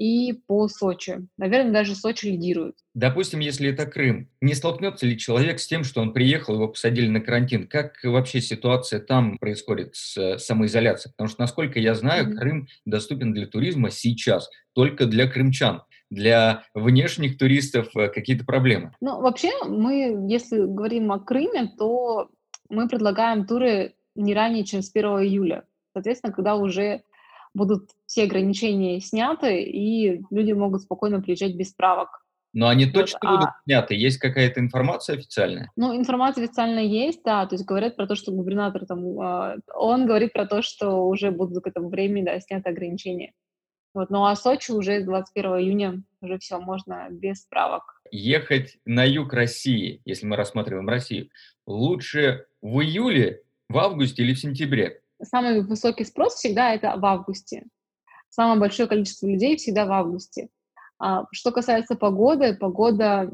и 0.00 0.33
по 0.33 0.66
Сочи. 0.66 1.28
Наверное, 1.37 1.73
даже 1.73 1.95
Сочи 1.95 2.25
лидирует. 2.25 2.75
Допустим, 2.95 3.40
если 3.40 3.69
это 3.69 3.85
Крым, 3.85 4.30
не 4.40 4.54
столкнется 4.54 5.04
ли 5.04 5.19
человек 5.19 5.61
с 5.61 5.66
тем, 5.66 5.85
что 5.85 6.00
он 6.00 6.14
приехал, 6.14 6.54
его 6.54 6.69
посадили 6.69 7.09
на 7.09 7.21
карантин? 7.21 7.69
Как 7.69 8.02
вообще 8.02 8.40
ситуация 8.40 9.00
там 9.00 9.37
происходит 9.37 9.95
с 9.95 10.16
э, 10.16 10.38
самоизоляцией? 10.38 11.12
Потому 11.12 11.28
что, 11.28 11.42
насколько 11.42 11.78
я 11.78 11.95
знаю, 11.95 12.28
mm-hmm. 12.28 12.37
Крым 12.37 12.69
доступен 12.87 13.35
для 13.35 13.47
туризма 13.47 13.90
сейчас 13.90 14.49
только 14.73 15.04
для 15.04 15.28
крымчан. 15.30 15.83
Для 16.09 16.64
внешних 16.73 17.37
туристов 17.37 17.95
э, 17.95 18.09
какие-то 18.09 18.47
проблемы? 18.47 18.95
Ну, 19.02 19.21
вообще, 19.21 19.50
мы, 19.66 20.26
если 20.30 20.61
говорим 20.61 21.12
о 21.12 21.21
Крыме, 21.21 21.73
то 21.78 22.30
мы 22.71 22.88
предлагаем 22.88 23.47
туры 23.47 23.92
не 24.14 24.33
ранее, 24.33 24.64
чем 24.64 24.80
с 24.80 24.90
1 24.95 25.04
июля. 25.25 25.64
Соответственно, 25.92 26.33
когда 26.33 26.57
уже 26.57 27.02
будут 27.54 27.90
все 28.07 28.25
ограничения 28.25 29.00
сняты, 29.00 29.62
и 29.62 30.23
люди 30.30 30.52
могут 30.52 30.83
спокойно 30.83 31.21
приезжать 31.21 31.54
без 31.54 31.71
справок. 31.71 32.25
Но 32.52 32.69
они 32.69 32.87
точно 32.87 33.19
вот, 33.23 33.30
будут 33.30 33.49
а... 33.49 33.57
сняты? 33.64 33.95
Есть 33.95 34.19
какая-то 34.19 34.61
информация 34.61 35.16
официальная? 35.16 35.71
Ну, 35.76 35.97
информация 35.97 36.45
официальная 36.45 36.83
есть, 36.83 37.23
да, 37.25 37.47
то 37.47 37.54
есть 37.54 37.64
говорят 37.64 37.97
про 37.97 38.07
то, 38.07 38.16
что 38.16 38.33
губернатор 38.33 38.87
там, 38.87 39.21
а, 39.21 39.57
он 39.75 40.07
говорит 40.07 40.33
про 40.33 40.47
то, 40.47 40.62
что 40.62 41.07
уже 41.07 41.30
будут 41.30 41.62
к 41.62 41.66
этому 41.66 41.90
времени, 41.90 42.25
да, 42.25 42.40
сняты 42.40 42.71
ограничения. 42.71 43.33
Вот, 43.92 44.11
ну 44.11 44.25
а 44.25 44.37
Сочи 44.37 44.71
уже 44.71 45.00
с 45.00 45.04
21 45.04 45.50
июня 45.59 46.02
уже 46.21 46.38
все, 46.38 46.61
можно 46.61 47.09
без 47.11 47.42
справок. 47.42 48.00
Ехать 48.12 48.78
на 48.85 49.04
юг 49.04 49.33
России, 49.33 50.00
если 50.04 50.26
мы 50.26 50.37
рассматриваем 50.37 50.88
Россию, 50.88 51.28
лучше 51.66 52.47
в 52.61 52.80
июле, 52.80 53.42
в 53.69 53.78
августе 53.78 54.23
или 54.23 54.35
в 54.35 54.40
сентябре? 54.40 55.00
Самый 55.22 55.62
высокий 55.62 56.04
спрос 56.04 56.34
всегда 56.34 56.74
это 56.74 56.96
в 56.96 57.04
августе. 57.04 57.66
Самое 58.28 58.60
большое 58.60 58.88
количество 58.88 59.26
людей 59.26 59.56
всегда 59.56 59.86
в 59.86 59.92
августе. 59.92 60.48
А, 60.98 61.24
что 61.32 61.50
касается 61.50 61.96
погоды, 61.96 62.54
погода 62.54 63.30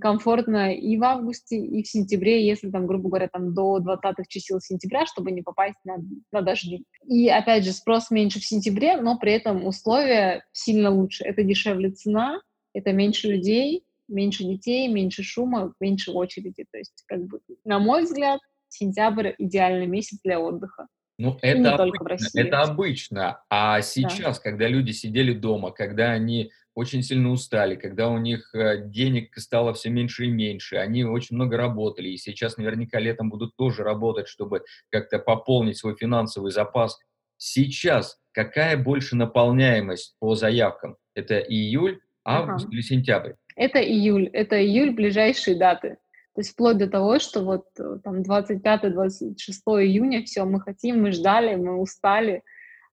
комфортная 0.00 0.72
и 0.72 0.96
в 0.96 1.04
августе, 1.04 1.56
и 1.56 1.82
в 1.82 1.88
сентябре, 1.88 2.46
если 2.46 2.70
там, 2.70 2.86
грубо 2.86 3.08
говоря, 3.08 3.28
там 3.28 3.54
до 3.54 3.78
20-х 3.78 4.24
чисел 4.28 4.60
сентября, 4.60 5.04
чтобы 5.04 5.32
не 5.32 5.42
попасть 5.42 5.78
на, 5.84 5.96
на 6.32 6.42
дожди. 6.42 6.84
И 7.06 7.28
опять 7.28 7.64
же, 7.64 7.72
спрос 7.72 8.10
меньше 8.10 8.38
в 8.38 8.46
сентябре, 8.46 8.96
но 8.96 9.18
при 9.18 9.32
этом 9.32 9.66
условия 9.66 10.44
сильно 10.52 10.90
лучше. 10.90 11.24
Это 11.24 11.42
дешевле 11.42 11.90
цена, 11.90 12.40
это 12.72 12.92
меньше 12.92 13.28
людей, 13.28 13.84
меньше 14.08 14.44
детей, 14.44 14.86
меньше 14.88 15.22
шума, 15.22 15.74
меньше 15.80 16.12
очереди. 16.12 16.64
То 16.70 16.78
есть, 16.78 17.02
как 17.06 17.24
бы, 17.24 17.40
на 17.64 17.78
мой 17.78 18.04
взгляд, 18.04 18.40
сентябрь 18.68 19.32
идеальный 19.38 19.86
месяц 19.86 20.18
для 20.22 20.40
отдыха. 20.40 20.86
Ну, 21.16 21.38
это 21.42 21.74
обычно, 21.74 22.40
это 22.40 22.62
обычно. 22.62 23.42
А 23.48 23.80
сейчас, 23.82 24.38
да. 24.38 24.42
когда 24.42 24.68
люди 24.68 24.90
сидели 24.90 25.32
дома, 25.32 25.70
когда 25.70 26.10
они 26.10 26.50
очень 26.74 27.02
сильно 27.02 27.30
устали, 27.30 27.76
когда 27.76 28.08
у 28.08 28.18
них 28.18 28.52
э, 28.54 28.82
денег 28.84 29.36
стало 29.36 29.74
все 29.74 29.90
меньше 29.90 30.26
и 30.26 30.30
меньше, 30.30 30.76
они 30.76 31.04
очень 31.04 31.36
много 31.36 31.56
работали, 31.56 32.08
и 32.08 32.16
сейчас 32.16 32.56
наверняка 32.56 32.98
летом 32.98 33.30
будут 33.30 33.54
тоже 33.56 33.84
работать, 33.84 34.26
чтобы 34.26 34.64
как-то 34.90 35.20
пополнить 35.20 35.78
свой 35.78 35.94
финансовый 35.94 36.50
запас. 36.50 36.98
Сейчас 37.36 38.18
какая 38.32 38.76
больше 38.76 39.14
наполняемость 39.14 40.16
по 40.18 40.34
заявкам? 40.34 40.96
Это 41.14 41.38
июль, 41.38 42.00
август 42.24 42.66
ага. 42.66 42.74
или 42.74 42.80
сентябрь? 42.80 43.32
Это 43.54 43.80
июль, 43.80 44.28
это 44.32 44.60
июль, 44.60 44.90
ближайшие 44.90 45.56
даты. 45.56 45.98
То 46.34 46.40
есть 46.40 46.50
вплоть 46.52 46.78
до 46.78 46.88
того, 46.88 47.20
что 47.20 47.42
вот 47.42 47.66
э, 47.78 47.98
там 48.02 48.22
25-26 48.22 49.34
июня, 49.82 50.24
все, 50.24 50.44
мы 50.44 50.60
хотим, 50.60 51.02
мы 51.02 51.12
ждали, 51.12 51.54
мы 51.54 51.80
устали. 51.80 52.42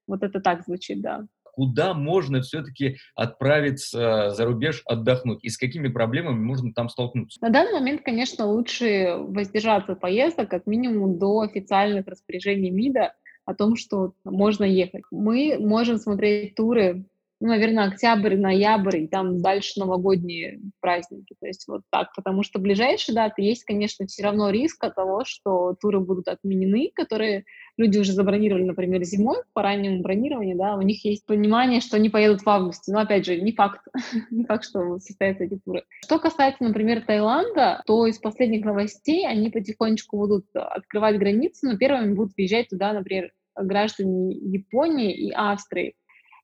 Вот 0.07 0.21
это 0.21 0.39
так 0.41 0.63
звучит, 0.63 1.01
да. 1.01 1.25
куда 1.53 1.93
можно 1.93 2.41
все-таки 2.41 2.97
отправиться 3.15 4.31
за 4.31 4.45
рубеж 4.45 4.83
отдохнуть 4.85 5.43
и 5.43 5.49
с 5.49 5.57
какими 5.57 5.87
проблемами 5.87 6.39
можно 6.39 6.71
там 6.73 6.89
столкнуться? 6.89 7.39
На 7.41 7.49
данный 7.49 7.73
момент, 7.73 8.01
конечно, 8.03 8.45
лучше 8.45 9.15
воздержаться 9.17 9.93
от 9.93 9.99
поездок 9.99 10.49
как 10.49 10.67
минимум 10.67 11.17
до 11.17 11.41
официальных 11.41 12.07
распоряжений 12.07 12.69
МИДа 12.69 13.13
о 13.45 13.55
том, 13.55 13.75
что 13.75 14.13
можно 14.23 14.63
ехать. 14.63 15.03
Мы 15.11 15.57
можем 15.59 15.97
смотреть 15.97 16.55
туры 16.55 17.05
ну, 17.41 17.47
наверное, 17.47 17.87
октябрь, 17.87 18.37
ноябрь, 18.37 18.97
и 18.99 19.07
там 19.07 19.41
дальше 19.41 19.79
новогодние 19.79 20.59
праздники. 20.79 21.35
То 21.39 21.47
есть 21.47 21.67
вот 21.67 21.81
так, 21.89 22.13
потому 22.15 22.43
что 22.43 22.59
ближайшие 22.59 23.15
даты 23.15 23.41
есть, 23.41 23.63
конечно, 23.63 24.05
все 24.05 24.23
равно 24.23 24.51
риск 24.51 24.83
от 24.83 24.93
того, 24.93 25.23
что 25.25 25.75
туры 25.81 25.99
будут 25.99 26.27
отменены, 26.27 26.91
которые 26.93 27.45
люди 27.77 27.97
уже 27.97 28.13
забронировали, 28.13 28.63
например, 28.63 29.03
зимой 29.03 29.37
по 29.53 29.63
раннему 29.63 30.03
бронированию, 30.03 30.55
да, 30.55 30.75
у 30.75 30.81
них 30.81 31.03
есть 31.03 31.25
понимание, 31.25 31.81
что 31.81 31.97
они 31.97 32.09
поедут 32.09 32.43
в 32.43 32.47
августе. 32.47 32.91
Но, 32.91 32.99
опять 32.99 33.25
же, 33.25 33.41
не 33.41 33.53
факт, 33.53 33.81
не 34.29 34.45
факт, 34.45 34.63
что 34.63 34.99
состоятся 34.99 35.45
эти 35.45 35.57
туры. 35.57 35.83
Что 36.05 36.19
касается, 36.19 36.63
например, 36.63 37.01
Таиланда, 37.01 37.81
то 37.87 38.05
из 38.05 38.19
последних 38.19 38.63
новостей 38.63 39.27
они 39.27 39.49
потихонечку 39.49 40.15
будут 40.15 40.45
открывать 40.53 41.17
границы, 41.17 41.67
но 41.67 41.77
первыми 41.77 42.13
будут 42.13 42.33
въезжать 42.37 42.69
туда, 42.69 42.93
например, 42.93 43.31
граждане 43.55 44.33
Японии 44.33 45.13
и 45.13 45.31
Австрии. 45.31 45.95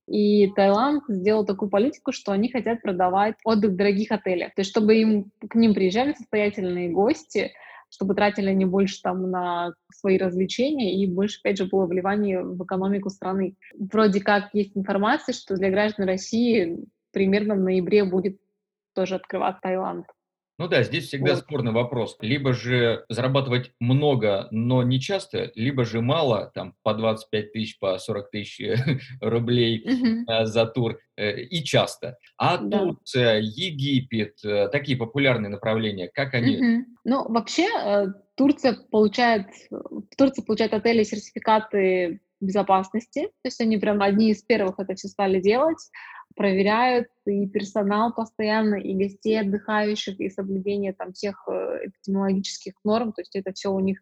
И 0.08 0.48
Таиланд 0.56 1.04
сделал 1.10 1.46
такую 1.46 1.70
политику, 1.70 2.12
что 2.12 2.32
они 2.32 2.50
хотят 2.50 2.82
продавать 2.82 3.36
отдых 3.44 3.72
в 3.72 3.76
дорогих 3.76 4.12
отелях. 4.12 4.54
То 4.56 4.62
есть, 4.62 4.72
чтобы 4.72 4.96
им, 4.96 5.32
к 5.48 5.56
ним 5.56 5.74
приезжали 5.74 6.14
состоятельные 6.14 6.90
гости, 6.90 7.52
чтобы 7.90 8.16
тратили 8.16 8.50
они 8.50 8.66
больше 8.66 9.02
там 9.02 9.30
на 9.30 9.74
свои 9.94 10.18
развлечения 10.18 11.02
и 11.02 11.08
больше, 11.08 11.40
опять 11.40 11.58
же, 11.58 11.66
было 11.66 11.86
вливание 11.86 12.42
в 12.42 12.64
экономику 12.64 13.10
страны. 13.10 13.56
Вроде 13.78 14.22
как 14.22 14.50
есть 14.54 14.76
информация, 14.76 15.34
что 15.34 15.56
для 15.56 15.70
граждан 15.70 16.08
России 16.08 16.86
примерно 17.12 17.56
в 17.56 17.60
ноябре 17.60 18.04
будет 18.04 18.40
тоже 18.94 19.16
открывать 19.16 19.60
Таиланд. 19.62 20.06
Ну 20.58 20.68
да, 20.68 20.82
здесь 20.84 21.08
всегда 21.08 21.36
вот. 21.36 21.44
спорный 21.44 21.72
вопрос. 21.72 22.18
Либо 22.20 22.54
же 22.54 23.06
зарабатывать 23.10 23.72
много, 23.80 24.48
но 24.52 24.82
не 24.82 25.00
часто, 25.00 25.52
либо 25.56 25.86
же 25.86 26.02
мало, 26.02 26.52
там 26.54 26.74
по 26.84 26.94
25 26.94 27.54
тысяч, 27.54 27.80
по 27.80 27.98
40 27.98 28.32
тысяч 28.32 28.62
рублей 29.22 29.84
угу. 29.86 30.46
за 30.46 30.66
тур 30.66 31.00
э, 31.16 31.42
и 31.42 31.64
часто. 31.64 32.18
А 32.38 32.58
да. 32.58 32.80
Турция, 32.80 33.40
Египет, 33.40 34.44
э, 34.44 34.70
такие 34.70 34.98
популярные 34.98 35.50
направления, 35.50 36.10
как 36.12 36.34
они? 36.34 36.58
Угу. 36.58 36.86
Ну, 37.06 37.32
вообще, 37.32 37.68
Турция 38.36 38.78
получает, 38.92 39.48
Турция 40.18 40.44
получает 40.44 40.74
отели 40.74 41.04
сертификаты 41.04 42.20
безопасности, 42.40 43.24
то 43.24 43.46
есть 43.46 43.60
они 43.62 43.78
прям 43.78 44.02
одни 44.02 44.32
из 44.32 44.44
первых 44.44 44.76
это 44.80 44.96
все 44.96 45.08
стали 45.08 45.40
делать 45.40 45.80
проверяют 46.36 47.08
и 47.26 47.48
персонал 47.48 48.14
постоянно, 48.14 48.76
и 48.76 48.94
гостей 48.94 49.40
отдыхающих, 49.40 50.20
и 50.20 50.30
соблюдение 50.30 50.94
там 50.94 51.14
всех 51.14 51.48
э, 51.48 51.88
эпидемиологических 51.88 52.74
норм, 52.84 53.12
то 53.12 53.22
есть 53.22 53.36
это 53.36 53.54
все 53.54 53.70
у 53.70 53.80
них 53.80 54.00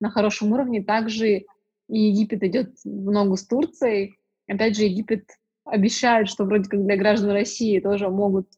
на 0.00 0.10
хорошем 0.10 0.52
уровне. 0.52 0.82
Также 0.82 1.44
и 1.88 1.98
Египет 1.98 2.42
идет 2.42 2.74
в 2.84 3.10
ногу 3.10 3.36
с 3.36 3.46
Турцией. 3.46 4.16
Опять 4.48 4.76
же, 4.76 4.84
Египет 4.84 5.28
обещает, 5.64 6.28
что 6.28 6.44
вроде 6.44 6.68
как 6.68 6.84
для 6.84 6.96
граждан 6.96 7.30
России 7.30 7.80
тоже 7.80 8.08
могут 8.08 8.48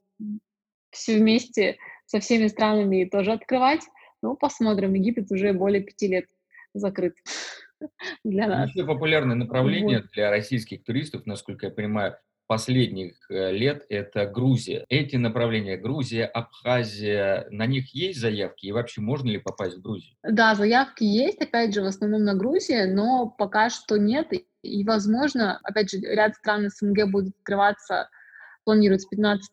все 0.91 1.19
вместе 1.19 1.77
со 2.07 2.21
всеми 2.21 2.47
странами 2.47 3.05
тоже 3.05 3.33
открывать. 3.33 3.83
Ну, 4.23 4.37
посмотрим. 4.37 4.95
Египет 4.95 5.31
уже 5.31 5.53
более 5.53 5.83
пяти 5.83 6.09
лет 6.09 6.27
закрыт 6.73 7.15
для 8.25 8.47
нас. 8.47 8.71
Еще 8.71 8.87
популярное 8.87 9.37
направление 9.37 10.01
вот. 10.01 10.11
для 10.13 10.31
российских 10.31 10.85
туристов, 10.85 11.27
насколько 11.27 11.67
я 11.67 11.73
понимаю, 11.73 12.17
последних 12.47 13.15
э, 13.31 13.53
лет– 13.53 13.85
это 13.89 14.27
Грузия. 14.27 14.85
Эти 14.89 15.17
направления– 15.17 15.77
Грузия, 15.79 16.25
Абхазия, 16.27 17.47
на 17.51 17.67
них 17.67 17.95
есть 17.95 18.21
заявки? 18.21 18.67
И 18.67 18.73
вообще 18.73 19.01
можно 19.01 19.29
ли 19.29 19.39
попасть 19.39 19.77
в 19.77 19.83
Грузию? 19.83 20.17
Да, 20.23 20.55
заявки 20.55 21.05
есть, 21.05 21.41
опять 21.41 21.75
же, 21.75 21.83
в 21.83 21.87
основном 21.87 22.25
на 22.25 22.35
Грузию, 22.35 22.95
но 22.95 23.29
пока 23.29 23.71
что 23.71 23.97
нет. 23.97 24.33
И, 24.63 24.85
возможно, 24.85 25.61
опять 25.63 25.91
же, 25.91 25.99
ряд 25.99 26.35
стран 26.37 26.71
СНГ 26.71 27.11
будет 27.11 27.35
открываться, 27.39 28.09
планируется 28.65 29.09
15 29.09 29.51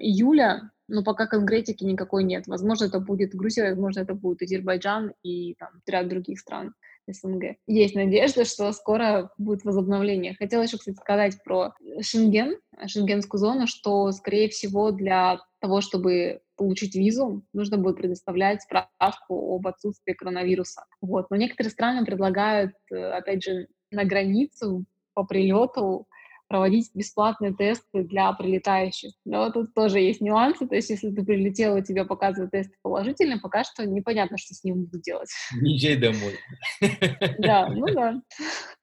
июля, 0.00 0.70
но 0.88 1.04
пока 1.04 1.26
конкретики 1.26 1.84
никакой 1.84 2.24
нет. 2.24 2.46
Возможно, 2.46 2.86
это 2.86 2.98
будет 3.00 3.34
Грузия, 3.34 3.70
возможно, 3.70 4.00
это 4.00 4.14
будет 4.14 4.42
Азербайджан 4.42 5.12
и 5.22 5.54
там, 5.54 5.68
ряд 5.86 6.08
других 6.08 6.40
стран. 6.40 6.74
СНГ. 7.12 7.56
Есть 7.66 7.94
надежда, 7.94 8.44
что 8.44 8.72
скоро 8.72 9.30
будет 9.38 9.64
возобновление. 9.64 10.34
Хотела 10.38 10.62
еще, 10.62 10.78
кстати, 10.78 10.96
сказать 10.96 11.36
про 11.44 11.74
Шенген, 12.00 12.56
шенгенскую 12.86 13.38
зону, 13.38 13.66
что, 13.66 14.10
скорее 14.12 14.48
всего, 14.48 14.90
для 14.90 15.40
того, 15.60 15.80
чтобы 15.80 16.40
получить 16.56 16.94
визу, 16.94 17.42
нужно 17.52 17.78
будет 17.78 17.96
предоставлять 17.96 18.62
справку 18.62 19.56
об 19.56 19.66
отсутствии 19.66 20.12
коронавируса. 20.12 20.84
Вот. 21.00 21.30
Но 21.30 21.36
некоторые 21.36 21.70
страны 21.70 22.04
предлагают, 22.04 22.72
э, 22.90 22.96
опять 22.96 23.42
же, 23.42 23.68
на 23.90 24.04
границу 24.04 24.84
по 25.14 25.24
прилету 25.24 26.06
проводить 26.50 26.90
бесплатные 26.94 27.54
тесты 27.54 28.02
для 28.02 28.32
прилетающих. 28.32 29.12
Но 29.24 29.50
тут 29.52 29.72
тоже 29.72 30.00
есть 30.00 30.20
нюансы, 30.20 30.66
то 30.66 30.74
есть 30.74 30.90
если 30.90 31.12
ты 31.12 31.24
прилетел, 31.24 31.76
и 31.76 31.82
тебе 31.82 32.04
показывают 32.04 32.50
тесты 32.50 32.74
положительные, 32.82 33.38
пока 33.38 33.62
что 33.62 33.86
непонятно, 33.86 34.36
что 34.36 34.52
с 34.52 34.64
ним 34.64 34.82
будут 34.82 35.02
делать. 35.02 35.30
Езжай 35.62 35.96
домой. 35.96 36.34
Да, 37.38 37.68
ну 37.68 37.86
да, 37.94 38.20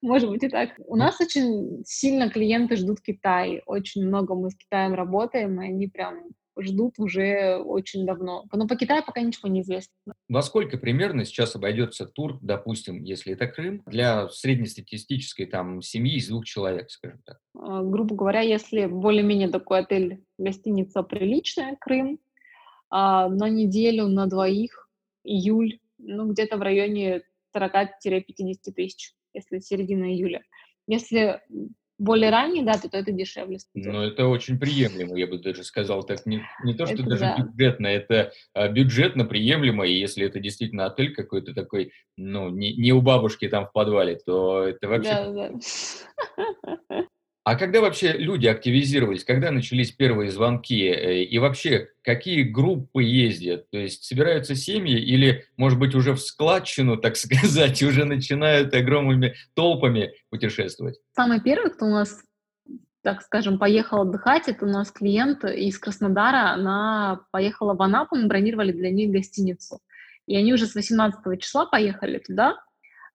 может 0.01 0.29
быть 0.29 0.43
и 0.43 0.47
так. 0.47 0.69
У 0.77 0.95
нас 0.95 1.19
очень 1.19 1.83
сильно 1.85 2.29
клиенты 2.29 2.77
ждут 2.77 3.01
Китай, 3.01 3.61
очень 3.65 4.07
много 4.07 4.33
мы 4.33 4.49
с 4.49 4.55
Китаем 4.55 4.93
работаем, 4.93 5.61
и 5.61 5.67
они 5.67 5.87
прям 5.87 6.23
ждут 6.59 6.99
уже 6.99 7.57
очень 7.57 8.05
давно. 8.05 8.45
Но 8.51 8.67
по 8.67 8.75
Китаю 8.75 9.03
пока 9.05 9.21
ничего 9.21 9.49
не 9.49 9.61
известно. 9.61 10.13
Во 10.29 10.41
сколько 10.41 10.77
примерно 10.77 11.25
сейчас 11.25 11.55
обойдется 11.55 12.05
тур, 12.05 12.37
допустим, 12.41 13.03
если 13.03 13.33
это 13.33 13.47
Крым, 13.47 13.83
для 13.85 14.27
среднестатистической 14.29 15.45
там 15.45 15.81
семьи 15.81 16.17
из 16.17 16.27
двух 16.27 16.45
человек, 16.45 16.89
скажем 16.91 17.21
так? 17.25 17.39
А, 17.55 17.83
грубо 17.83 18.15
говоря, 18.15 18.41
если 18.41 18.85
более-менее 18.85 19.49
такой 19.49 19.79
отель, 19.79 20.23
гостиница 20.37 21.03
приличная, 21.03 21.77
Крым, 21.79 22.19
а, 22.89 23.29
на 23.29 23.49
неделю, 23.49 24.07
на 24.07 24.27
двоих, 24.27 24.89
июль, 25.23 25.79
ну, 25.97 26.31
где-то 26.31 26.57
в 26.57 26.61
районе 26.61 27.23
40-50 27.55 28.71
тысяч, 28.75 29.13
если 29.33 29.59
середина 29.59 30.05
июля. 30.13 30.43
Если 30.87 31.41
более 31.97 32.29
ранние 32.29 32.63
даты, 32.63 32.89
то 32.89 32.97
это 32.97 33.11
дешевле. 33.11 33.57
Ну, 33.73 34.01
это 34.01 34.27
очень 34.27 34.59
приемлемо, 34.59 35.17
я 35.17 35.27
бы 35.27 35.39
даже 35.39 35.63
сказал. 35.63 36.03
Так 36.03 36.25
не, 36.25 36.43
не 36.63 36.73
то, 36.73 36.85
что 36.85 36.95
это 36.95 37.03
даже 37.03 37.21
да. 37.21 37.37
бюджетно, 37.37 37.87
это 37.87 38.31
а, 38.53 38.67
бюджетно 38.67 39.25
приемлемо, 39.25 39.85
и 39.85 39.97
если 39.97 40.25
это 40.25 40.39
действительно 40.39 40.85
отель 40.85 41.13
какой-то 41.13 41.53
такой, 41.53 41.91
ну, 42.15 42.49
не, 42.49 42.75
не 42.75 42.93
у 42.93 43.01
бабушки 43.01 43.47
там 43.47 43.67
в 43.67 43.71
подвале, 43.71 44.17
то 44.17 44.63
это 44.63 44.87
вообще... 44.87 45.09
Да, 45.09 45.49
да. 46.87 47.07
А 47.47 47.55
когда 47.55 47.79
вообще 47.79 48.11
люди 48.11 48.45
активизировались, 48.45 49.23
когда 49.23 49.51
начались 49.51 49.93
первые 49.93 50.31
звонки, 50.31 50.85
э, 50.85 51.23
и 51.23 51.39
вообще 51.39 51.87
какие 52.01 52.43
группы 52.43 53.03
ездят? 53.03 53.69
То 53.69 53.77
есть 53.77 54.03
собираются 54.03 54.53
семьи 54.53 54.99
или, 54.99 55.45
может 55.55 55.79
быть, 55.79 55.95
уже 55.95 56.11
в 56.11 56.19
складчину, 56.19 56.97
так 56.97 57.15
сказать, 57.15 57.81
уже 57.83 58.03
начинают 58.03 58.73
огромными 58.73 59.35
толпами 59.53 60.11
путешествовать? 60.29 60.99
Самый 61.15 61.39
первый, 61.39 61.71
кто 61.71 61.85
у 61.85 61.91
нас, 61.91 62.21
так 63.01 63.21
скажем, 63.21 63.59
поехал 63.59 64.01
отдыхать, 64.01 64.49
это 64.49 64.65
у 64.65 64.69
нас 64.69 64.91
клиент 64.91 65.45
из 65.45 65.79
Краснодара, 65.79 66.49
она 66.49 67.21
поехала 67.31 67.75
в 67.75 67.81
Анапу, 67.81 68.17
мы 68.17 68.27
бронировали 68.27 68.73
для 68.73 68.91
них 68.91 69.09
гостиницу. 69.09 69.79
И 70.25 70.35
они 70.35 70.53
уже 70.53 70.65
с 70.65 70.75
18 70.75 71.41
числа 71.41 71.65
поехали 71.65 72.17
туда, 72.17 72.57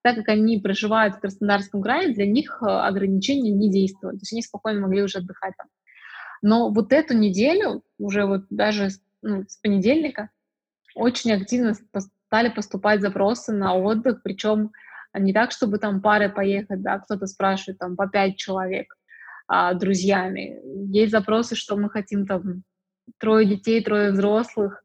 так 0.03 0.17
как 0.17 0.29
они 0.29 0.59
проживают 0.59 1.15
в 1.15 1.19
Краснодарском 1.21 1.81
крае, 1.81 2.13
для 2.13 2.27
них 2.27 2.61
э, 2.61 2.65
ограничения 2.65 3.51
не 3.51 3.71
действуют. 3.71 4.17
То 4.17 4.23
есть 4.23 4.33
они 4.33 4.41
спокойно 4.41 4.81
могли 4.81 5.01
уже 5.01 5.19
отдыхать 5.19 5.53
там. 5.57 5.67
Но 6.41 6.69
вот 6.69 6.91
эту 6.91 7.15
неделю, 7.15 7.83
уже 7.97 8.25
вот 8.25 8.43
даже 8.49 8.89
ну, 9.21 9.45
с 9.47 9.55
понедельника, 9.57 10.29
очень 10.93 11.31
активно 11.31 11.73
стали 11.73 12.49
поступать 12.49 13.01
запросы 13.01 13.53
на 13.53 13.75
отдых, 13.75 14.21
причем 14.23 14.71
не 15.17 15.31
так, 15.31 15.51
чтобы 15.51 15.77
там 15.77 16.01
пары 16.01 16.29
поехать, 16.29 16.81
да, 16.81 16.99
кто-то 16.99 17.25
спрашивает 17.25 17.79
там 17.79 17.95
по 17.95 18.07
пять 18.07 18.35
человек 18.35 18.93
а, 19.47 19.73
друзьями. 19.73 20.59
Есть 20.91 21.11
запросы, 21.11 21.55
что 21.55 21.77
мы 21.77 21.89
хотим 21.89 22.27
там 22.27 22.63
трое 23.19 23.47
детей, 23.47 23.81
трое 23.81 24.11
взрослых, 24.11 24.83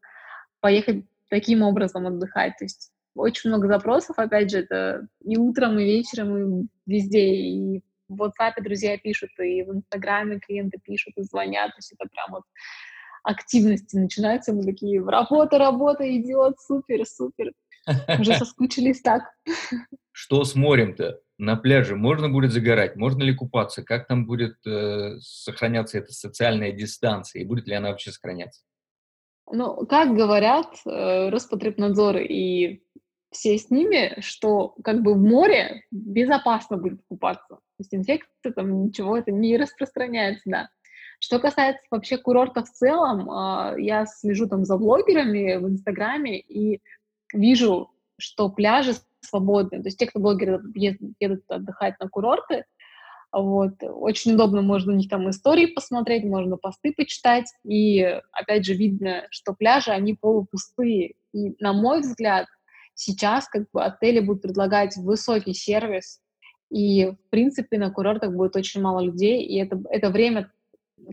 поехать 0.61 1.05
таким 1.29 1.61
образом 1.61 2.07
отдыхать. 2.07 2.57
То 2.57 2.65
есть 2.65 2.91
очень 3.15 3.49
много 3.49 3.67
запросов, 3.67 4.17
опять 4.17 4.51
же, 4.51 4.59
это 4.59 5.07
и 5.23 5.37
утром, 5.37 5.79
и 5.79 5.85
вечером, 5.85 6.61
и 6.61 6.67
везде, 6.85 7.35
и 7.35 7.83
в 8.07 8.21
WhatsApp 8.21 8.61
друзья 8.61 8.97
пишут, 8.97 9.29
и 9.39 9.63
в 9.63 9.71
Инстаграме 9.71 10.39
клиенты 10.39 10.79
пишут, 10.83 11.13
и 11.17 11.23
звонят, 11.23 11.71
то 11.71 11.77
есть 11.77 11.93
это 11.93 12.09
прям 12.09 12.31
вот 12.31 12.43
активности 13.23 13.95
начинаются, 13.97 14.53
мы 14.53 14.63
такие, 14.63 15.03
работа, 15.03 15.57
работа 15.57 16.03
идет, 16.17 16.59
супер, 16.59 17.05
супер. 17.05 17.51
Уже 18.19 18.33
соскучились 18.37 19.01
так. 19.01 19.23
Что 20.11 20.43
с 20.43 20.55
морем-то? 20.55 21.19
на 21.39 21.55
пляже 21.55 21.95
можно 21.95 22.29
будет 22.29 22.51
загорать, 22.51 22.95
можно 22.97 23.23
ли 23.23 23.33
купаться, 23.33 23.81
как 23.81 24.07
там 24.07 24.27
будет 24.27 24.55
э, 24.67 25.17
сохраняться 25.21 25.97
эта 25.97 26.11
социальная 26.11 26.73
дистанция 26.73 27.41
и 27.41 27.45
будет 27.45 27.65
ли 27.65 27.73
она 27.73 27.89
вообще 27.89 28.11
сохраняться? 28.11 28.61
Ну, 29.51 29.87
как 29.87 30.15
говорят 30.15 30.67
э, 30.85 31.29
Роспотребнадзор 31.29 32.17
и 32.17 32.83
все 33.31 33.57
с 33.57 33.69
ними, 33.69 34.19
что 34.19 34.75
как 34.83 35.01
бы 35.01 35.13
в 35.13 35.21
море 35.21 35.83
безопасно 35.91 36.77
будет 36.77 37.01
купаться. 37.07 37.55
То 37.55 37.79
есть 37.79 37.93
инфекция 37.93 38.51
там 38.53 38.85
ничего 38.85 39.17
это 39.17 39.31
не 39.31 39.57
распространяется, 39.57 40.43
да. 40.45 40.69
Что 41.19 41.39
касается 41.39 41.83
вообще 41.91 42.17
курорта 42.17 42.63
в 42.63 42.71
целом, 42.71 43.29
э, 43.29 43.81
я 43.81 44.05
слежу 44.05 44.47
там 44.47 44.65
за 44.65 44.77
блогерами 44.77 45.57
в 45.57 45.67
Инстаграме 45.67 46.39
и 46.39 46.81
вижу, 47.33 47.91
что 48.17 48.49
пляжи 48.49 48.93
свободны. 49.21 49.81
То 49.81 49.87
есть 49.87 49.99
те, 49.99 50.07
кто 50.07 50.19
блогеры 50.19 50.61
едут 50.73 51.43
отдыхать 51.49 51.99
на 51.99 52.07
курорты, 52.07 52.63
вот. 53.31 53.73
Очень 53.83 54.33
удобно, 54.33 54.61
можно 54.61 54.93
у 54.93 54.95
них 54.95 55.09
там 55.09 55.29
истории 55.29 55.67
посмотреть, 55.67 56.23
можно 56.23 56.57
посты 56.57 56.93
почитать. 56.95 57.45
И, 57.63 58.01
опять 58.31 58.65
же, 58.65 58.73
видно, 58.73 59.27
что 59.29 59.53
пляжи, 59.53 59.91
они 59.91 60.15
полупустые. 60.15 61.13
И, 61.33 61.55
на 61.59 61.73
мой 61.73 62.01
взгляд, 62.01 62.47
сейчас 62.99 63.47
как 63.47 63.69
бы 63.71 63.83
отели 63.83 64.19
будут 64.19 64.41
предлагать 64.41 64.95
высокий 64.97 65.53
сервис, 65.53 66.19
и, 66.69 67.07
в 67.07 67.29
принципе, 67.29 67.77
на 67.77 67.89
курортах 67.89 68.33
будет 68.33 68.55
очень 68.55 68.81
мало 68.81 68.99
людей, 68.99 69.43
и 69.43 69.57
это, 69.57 69.81
это 69.89 70.09
время, 70.09 70.51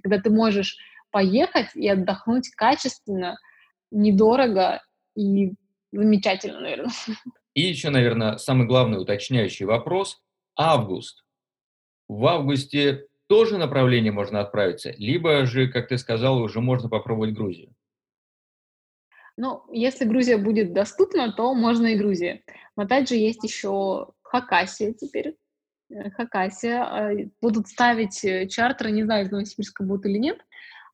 когда 0.03 0.21
ты 0.21 0.31
можешь 0.31 0.77
поехать 1.11 1.69
и 1.75 1.89
отдохнуть 1.89 2.51
качественно, 2.51 3.39
недорого 3.91 4.83
и 5.15 5.53
замечательно, 5.93 6.61
наверное. 6.61 6.93
И 7.55 7.63
еще, 7.63 7.91
наверное, 7.91 8.37
самый 8.37 8.67
главный 8.67 9.01
уточняющий 9.01 9.65
вопрос. 9.65 10.21
Август 10.57 11.25
в 12.09 12.27
августе 12.27 13.07
тоже 13.29 13.59
направление 13.59 14.13
можно 14.13 14.41
отправиться, 14.41 14.93
либо 14.99 15.47
же, 15.47 15.69
как 15.69 15.89
ты 15.89 15.99
сказал, 15.99 16.41
уже 16.43 16.61
можно 16.61 16.89
попробовать 16.89 17.33
Грузию? 17.33 17.75
Ну, 19.37 19.65
если 19.71 20.05
Грузия 20.07 20.39
будет 20.39 20.73
доступна, 20.73 21.33
то 21.33 21.55
можно 21.55 21.89
и 21.89 21.97
Грузия. 21.97 22.43
Но 22.77 22.85
опять 22.85 23.09
же 23.09 23.17
есть 23.17 23.45
еще 23.45 24.09
Хакасия 24.23 24.93
теперь. 24.93 25.37
Э, 25.91 26.11
Хакасия. 26.11 26.83
А, 26.85 27.11
будут 27.41 27.69
ставить 27.69 28.25
э, 28.25 28.49
чартеры, 28.49 28.91
не 28.91 29.05
знаю, 29.05 29.27
из 29.27 29.31
Новосибирска 29.31 29.85
будут 29.85 30.07
или 30.07 30.19
нет, 30.19 30.39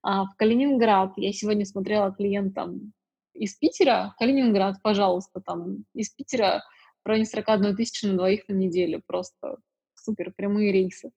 а 0.03 0.25
в 0.25 0.35
Калининград. 0.37 1.13
Я 1.17 1.33
сегодня 1.33 1.65
смотрела 1.65 2.13
клиентам 2.13 2.93
из 3.33 3.55
Питера. 3.55 4.15
Калининград, 4.19 4.77
пожалуйста, 4.83 5.41
там 5.41 5.85
из 5.95 6.11
Питера 6.11 6.63
районе 7.05 7.27
41 7.27 7.77
тысячи 7.77 8.07
на 8.07 8.17
двоих 8.17 8.49
на 8.49 8.55
неделю. 8.55 9.03
Просто 9.07 9.59
супер 9.95 10.33
прямые 10.33 10.73
рейсы. 10.73 11.11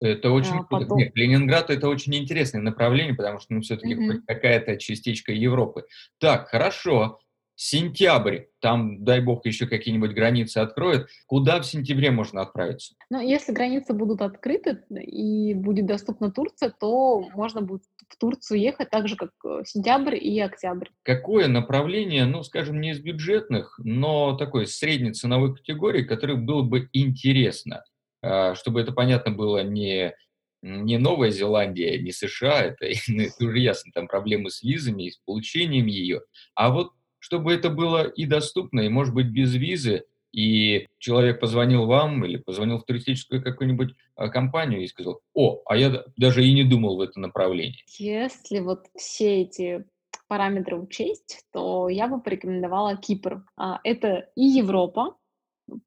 Это 0.00 0.30
очень 0.30 0.54
а, 0.54 0.64
круто. 0.64 0.84
Потом... 0.84 0.98
Нет, 0.98 1.16
Ленинград 1.16 1.70
это 1.70 1.88
очень 1.88 2.14
интересное 2.14 2.60
направление, 2.60 3.14
потому 3.14 3.40
что 3.40 3.54
ну, 3.54 3.60
все-таки 3.60 3.94
mm-hmm. 3.94 4.20
какая-то 4.26 4.76
частичка 4.76 5.32
Европы. 5.32 5.84
Так, 6.18 6.48
хорошо. 6.48 7.20
Сентябрь, 7.60 8.42
там, 8.60 9.04
дай 9.04 9.20
бог, 9.20 9.44
еще 9.44 9.66
какие-нибудь 9.66 10.12
границы 10.12 10.58
откроют. 10.58 11.08
Куда 11.26 11.60
в 11.60 11.66
сентябре 11.66 12.12
можно 12.12 12.42
отправиться? 12.42 12.94
Ну, 13.10 13.20
если 13.20 13.50
границы 13.50 13.94
будут 13.94 14.22
открыты 14.22 14.84
и 14.88 15.54
будет 15.54 15.86
доступна 15.86 16.30
Турция, 16.30 16.72
то 16.78 17.20
можно 17.34 17.60
будет 17.60 17.82
в 18.08 18.16
Турцию 18.16 18.60
ехать 18.60 18.90
так 18.90 19.08
же, 19.08 19.16
как 19.16 19.30
э, 19.44 19.62
сентябрь 19.64 20.14
и 20.14 20.38
октябрь. 20.38 20.86
Какое 21.02 21.48
направление, 21.48 22.26
ну, 22.26 22.44
скажем, 22.44 22.80
не 22.80 22.90
из 22.90 23.00
бюджетных, 23.00 23.80
но 23.82 24.36
такой 24.36 24.68
средней 24.68 25.12
ценовой 25.12 25.56
категории, 25.56 26.04
которое 26.04 26.36
было 26.36 26.62
бы 26.62 26.88
интересно? 26.92 27.82
А, 28.22 28.54
чтобы 28.54 28.80
это 28.80 28.92
понятно 28.92 29.32
было 29.32 29.62
не, 29.62 30.14
не 30.62 30.98
Новая 30.98 31.30
Зеландия, 31.30 31.98
не 31.98 32.12
США, 32.12 32.62
это, 32.62 32.86
ну, 33.08 33.22
это 33.22 33.44
уже 33.44 33.58
ясно, 33.58 33.92
там 33.92 34.08
проблемы 34.08 34.50
с 34.50 34.62
визами 34.62 35.04
и 35.04 35.10
с 35.10 35.18
получением 35.18 35.86
ее, 35.86 36.22
а 36.54 36.70
вот 36.70 36.92
чтобы 37.20 37.52
это 37.52 37.68
было 37.68 38.04
и 38.04 38.26
доступно, 38.26 38.80
и, 38.80 38.88
может 38.88 39.12
быть, 39.12 39.26
без 39.26 39.54
визы, 39.54 40.04
и 40.32 40.86
человек 40.98 41.40
позвонил 41.40 41.86
вам 41.86 42.24
или 42.24 42.36
позвонил 42.36 42.78
в 42.78 42.84
туристическую 42.84 43.42
какую-нибудь 43.42 43.94
а, 44.14 44.28
компанию 44.28 44.82
и 44.82 44.86
сказал, 44.86 45.20
о, 45.34 45.62
а 45.66 45.76
я 45.76 46.04
даже 46.16 46.44
и 46.44 46.52
не 46.52 46.64
думал 46.64 46.96
в 46.96 47.00
это 47.00 47.18
направлении. 47.18 47.84
Если 47.98 48.60
вот 48.60 48.86
все 48.94 49.42
эти 49.42 49.84
параметры 50.28 50.76
учесть, 50.76 51.44
то 51.52 51.88
я 51.88 52.06
бы 52.06 52.20
порекомендовала 52.20 52.96
Кипр. 52.96 53.44
А, 53.56 53.80
это 53.82 54.28
и 54.36 54.44
Европа, 54.44 55.16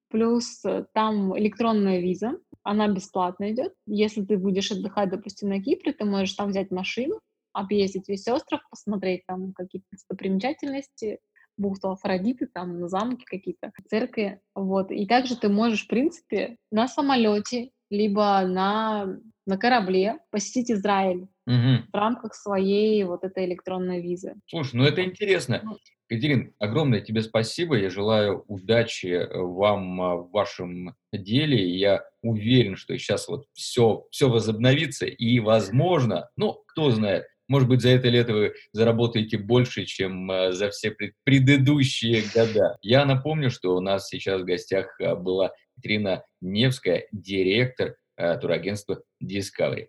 Плюс 0.10 0.64
э, 0.66 0.86
там 0.94 1.38
электронная 1.38 2.00
виза, 2.00 2.40
она 2.64 2.88
бесплатно 2.88 3.52
идет. 3.52 3.74
Если 3.86 4.24
ты 4.24 4.38
будешь 4.38 4.72
отдыхать, 4.72 5.10
допустим, 5.10 5.50
на 5.50 5.62
Кипре, 5.62 5.94
ты 5.94 6.06
можешь 6.06 6.34
там 6.34 6.50
взять 6.50 6.72
машину, 6.72 7.20
объездить 7.54 8.08
весь 8.08 8.28
остров, 8.28 8.62
посмотреть 8.70 9.26
там 9.26 9.54
какие-то 9.54 9.88
достопримечательности, 9.92 11.20
бухту 11.58 11.92
Афродиты, 11.92 12.48
там 12.48 12.88
замки 12.88 13.26
какие-то, 13.26 13.72
церкви, 13.90 14.42
вот. 14.56 14.92
И 14.92 15.06
также 15.06 15.36
ты 15.38 15.50
можешь, 15.50 15.86
в 15.86 15.88
принципе, 15.88 16.58
на 16.72 16.88
самолете, 16.88 17.72
либо 17.90 18.42
на, 18.46 19.18
на 19.46 19.58
корабле 19.58 20.20
посетить 20.32 20.72
Израиль 20.72 21.28
угу. 21.46 21.86
в 21.92 21.96
рамках 21.96 22.36
своей 22.36 23.04
вот 23.04 23.24
этой 23.24 23.46
электронной 23.46 24.02
визы. 24.02 24.36
Слушай, 24.48 24.76
ну 24.76 24.84
это 24.84 25.04
интересно. 25.04 25.62
Ну, 25.64 25.78
Катерин, 26.12 26.54
огромное 26.60 27.00
тебе 27.00 27.22
спасибо. 27.22 27.78
Я 27.78 27.90
желаю 27.90 28.44
удачи 28.50 29.08
э, 29.08 29.30
вам 29.38 30.02
а, 30.02 30.16
в 30.18 30.30
вашем 30.32 30.94
деле. 31.14 31.66
Я 31.78 32.04
уверен, 32.22 32.76
что 32.76 32.98
сейчас 32.98 33.30
вот 33.30 33.46
все, 33.54 34.08
все 34.12 34.30
возобновится 34.30 35.06
и, 35.06 35.40
возможно, 35.40 36.30
ну, 36.36 36.64
кто 36.68 36.92
знает, 36.92 37.28
может 37.48 37.70
быть, 37.70 37.80
за 37.80 37.92
это 37.92 38.10
лето 38.10 38.34
вы 38.34 38.54
заработаете 38.74 39.38
больше, 39.38 39.86
чем 39.86 40.30
а, 40.30 40.52
за 40.52 40.70
все 40.70 40.94
предыдущие 41.24 42.24
года. 42.36 42.78
Я 42.82 43.06
напомню, 43.06 43.50
что 43.50 43.74
у 43.74 43.80
нас 43.80 44.10
сейчас 44.10 44.42
в 44.42 44.46
гостях 44.46 44.94
а, 45.00 45.16
была 45.16 45.54
Катерина 45.76 46.26
Невская, 46.42 47.08
директор 47.14 47.96
турагентства 48.18 49.02
Discovery. 49.24 49.88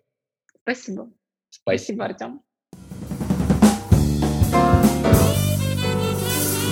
Спасибо, 0.61 1.11
Спасибо 1.53 2.05
Артем. 2.05 2.41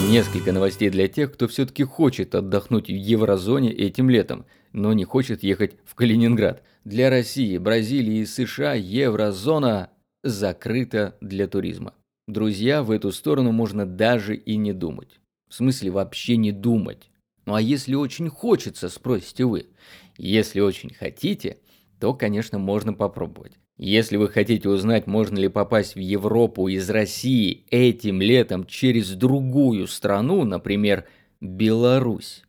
Несколько 0.09 0.51
новостей 0.51 0.89
для 0.89 1.07
тех, 1.07 1.31
кто 1.31 1.47
все-таки 1.47 1.83
хочет 1.83 2.33
отдохнуть 2.33 2.87
в 2.87 2.91
еврозоне 2.91 3.71
этим 3.71 4.09
летом, 4.09 4.45
но 4.73 4.91
не 4.93 5.03
хочет 5.03 5.43
ехать 5.43 5.75
в 5.85 5.93
Калининград. 5.93 6.63
Для 6.83 7.11
России, 7.11 7.59
Бразилии 7.59 8.21
и 8.21 8.25
США 8.25 8.73
еврозона 8.73 9.91
закрыта 10.23 11.15
для 11.21 11.47
туризма. 11.47 11.93
Друзья, 12.27 12.81
в 12.81 12.89
эту 12.89 13.11
сторону 13.11 13.51
можно 13.51 13.85
даже 13.85 14.35
и 14.35 14.57
не 14.57 14.73
думать. 14.73 15.19
В 15.47 15.53
смысле 15.53 15.91
вообще 15.91 16.37
не 16.37 16.51
думать. 16.51 17.11
Ну 17.45 17.53
а 17.53 17.61
если 17.61 17.93
очень 17.93 18.29
хочется, 18.29 18.89
спросите 18.89 19.45
вы. 19.45 19.67
Если 20.17 20.59
очень 20.59 20.91
хотите, 20.91 21.59
то, 21.99 22.15
конечно, 22.15 22.57
можно 22.57 22.93
попробовать. 22.93 23.59
Если 23.83 24.15
вы 24.15 24.29
хотите 24.29 24.69
узнать, 24.69 25.07
можно 25.07 25.39
ли 25.39 25.47
попасть 25.47 25.95
в 25.95 25.99
Европу 25.99 26.67
из 26.67 26.87
России 26.91 27.65
этим 27.71 28.21
летом 28.21 28.67
через 28.67 29.09
другую 29.15 29.87
страну, 29.87 30.43
например, 30.43 31.07
Беларусь, 31.39 32.43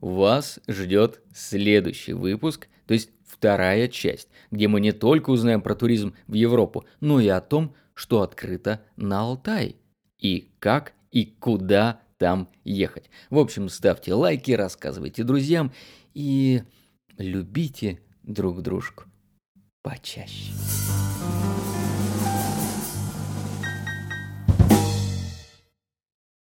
вас 0.00 0.60
ждет 0.66 1.20
следующий 1.34 2.14
выпуск, 2.14 2.68
то 2.86 2.94
есть 2.94 3.10
вторая 3.26 3.86
часть, 3.86 4.28
где 4.50 4.66
мы 4.66 4.80
не 4.80 4.92
только 4.92 5.28
узнаем 5.28 5.60
про 5.60 5.74
туризм 5.74 6.14
в 6.26 6.32
Европу, 6.32 6.86
но 7.00 7.20
и 7.20 7.28
о 7.28 7.42
том, 7.42 7.74
что 7.92 8.22
открыто 8.22 8.80
на 8.96 9.20
Алтай, 9.20 9.76
и 10.18 10.54
как 10.58 10.94
и 11.10 11.26
куда 11.26 12.00
там 12.16 12.48
ехать. 12.64 13.10
В 13.28 13.38
общем, 13.38 13.68
ставьте 13.68 14.14
лайки, 14.14 14.52
рассказывайте 14.52 15.22
друзьям 15.22 15.70
и 16.14 16.62
любите 17.18 18.00
друг 18.22 18.62
дружку 18.62 19.04
почаще. 19.82 20.52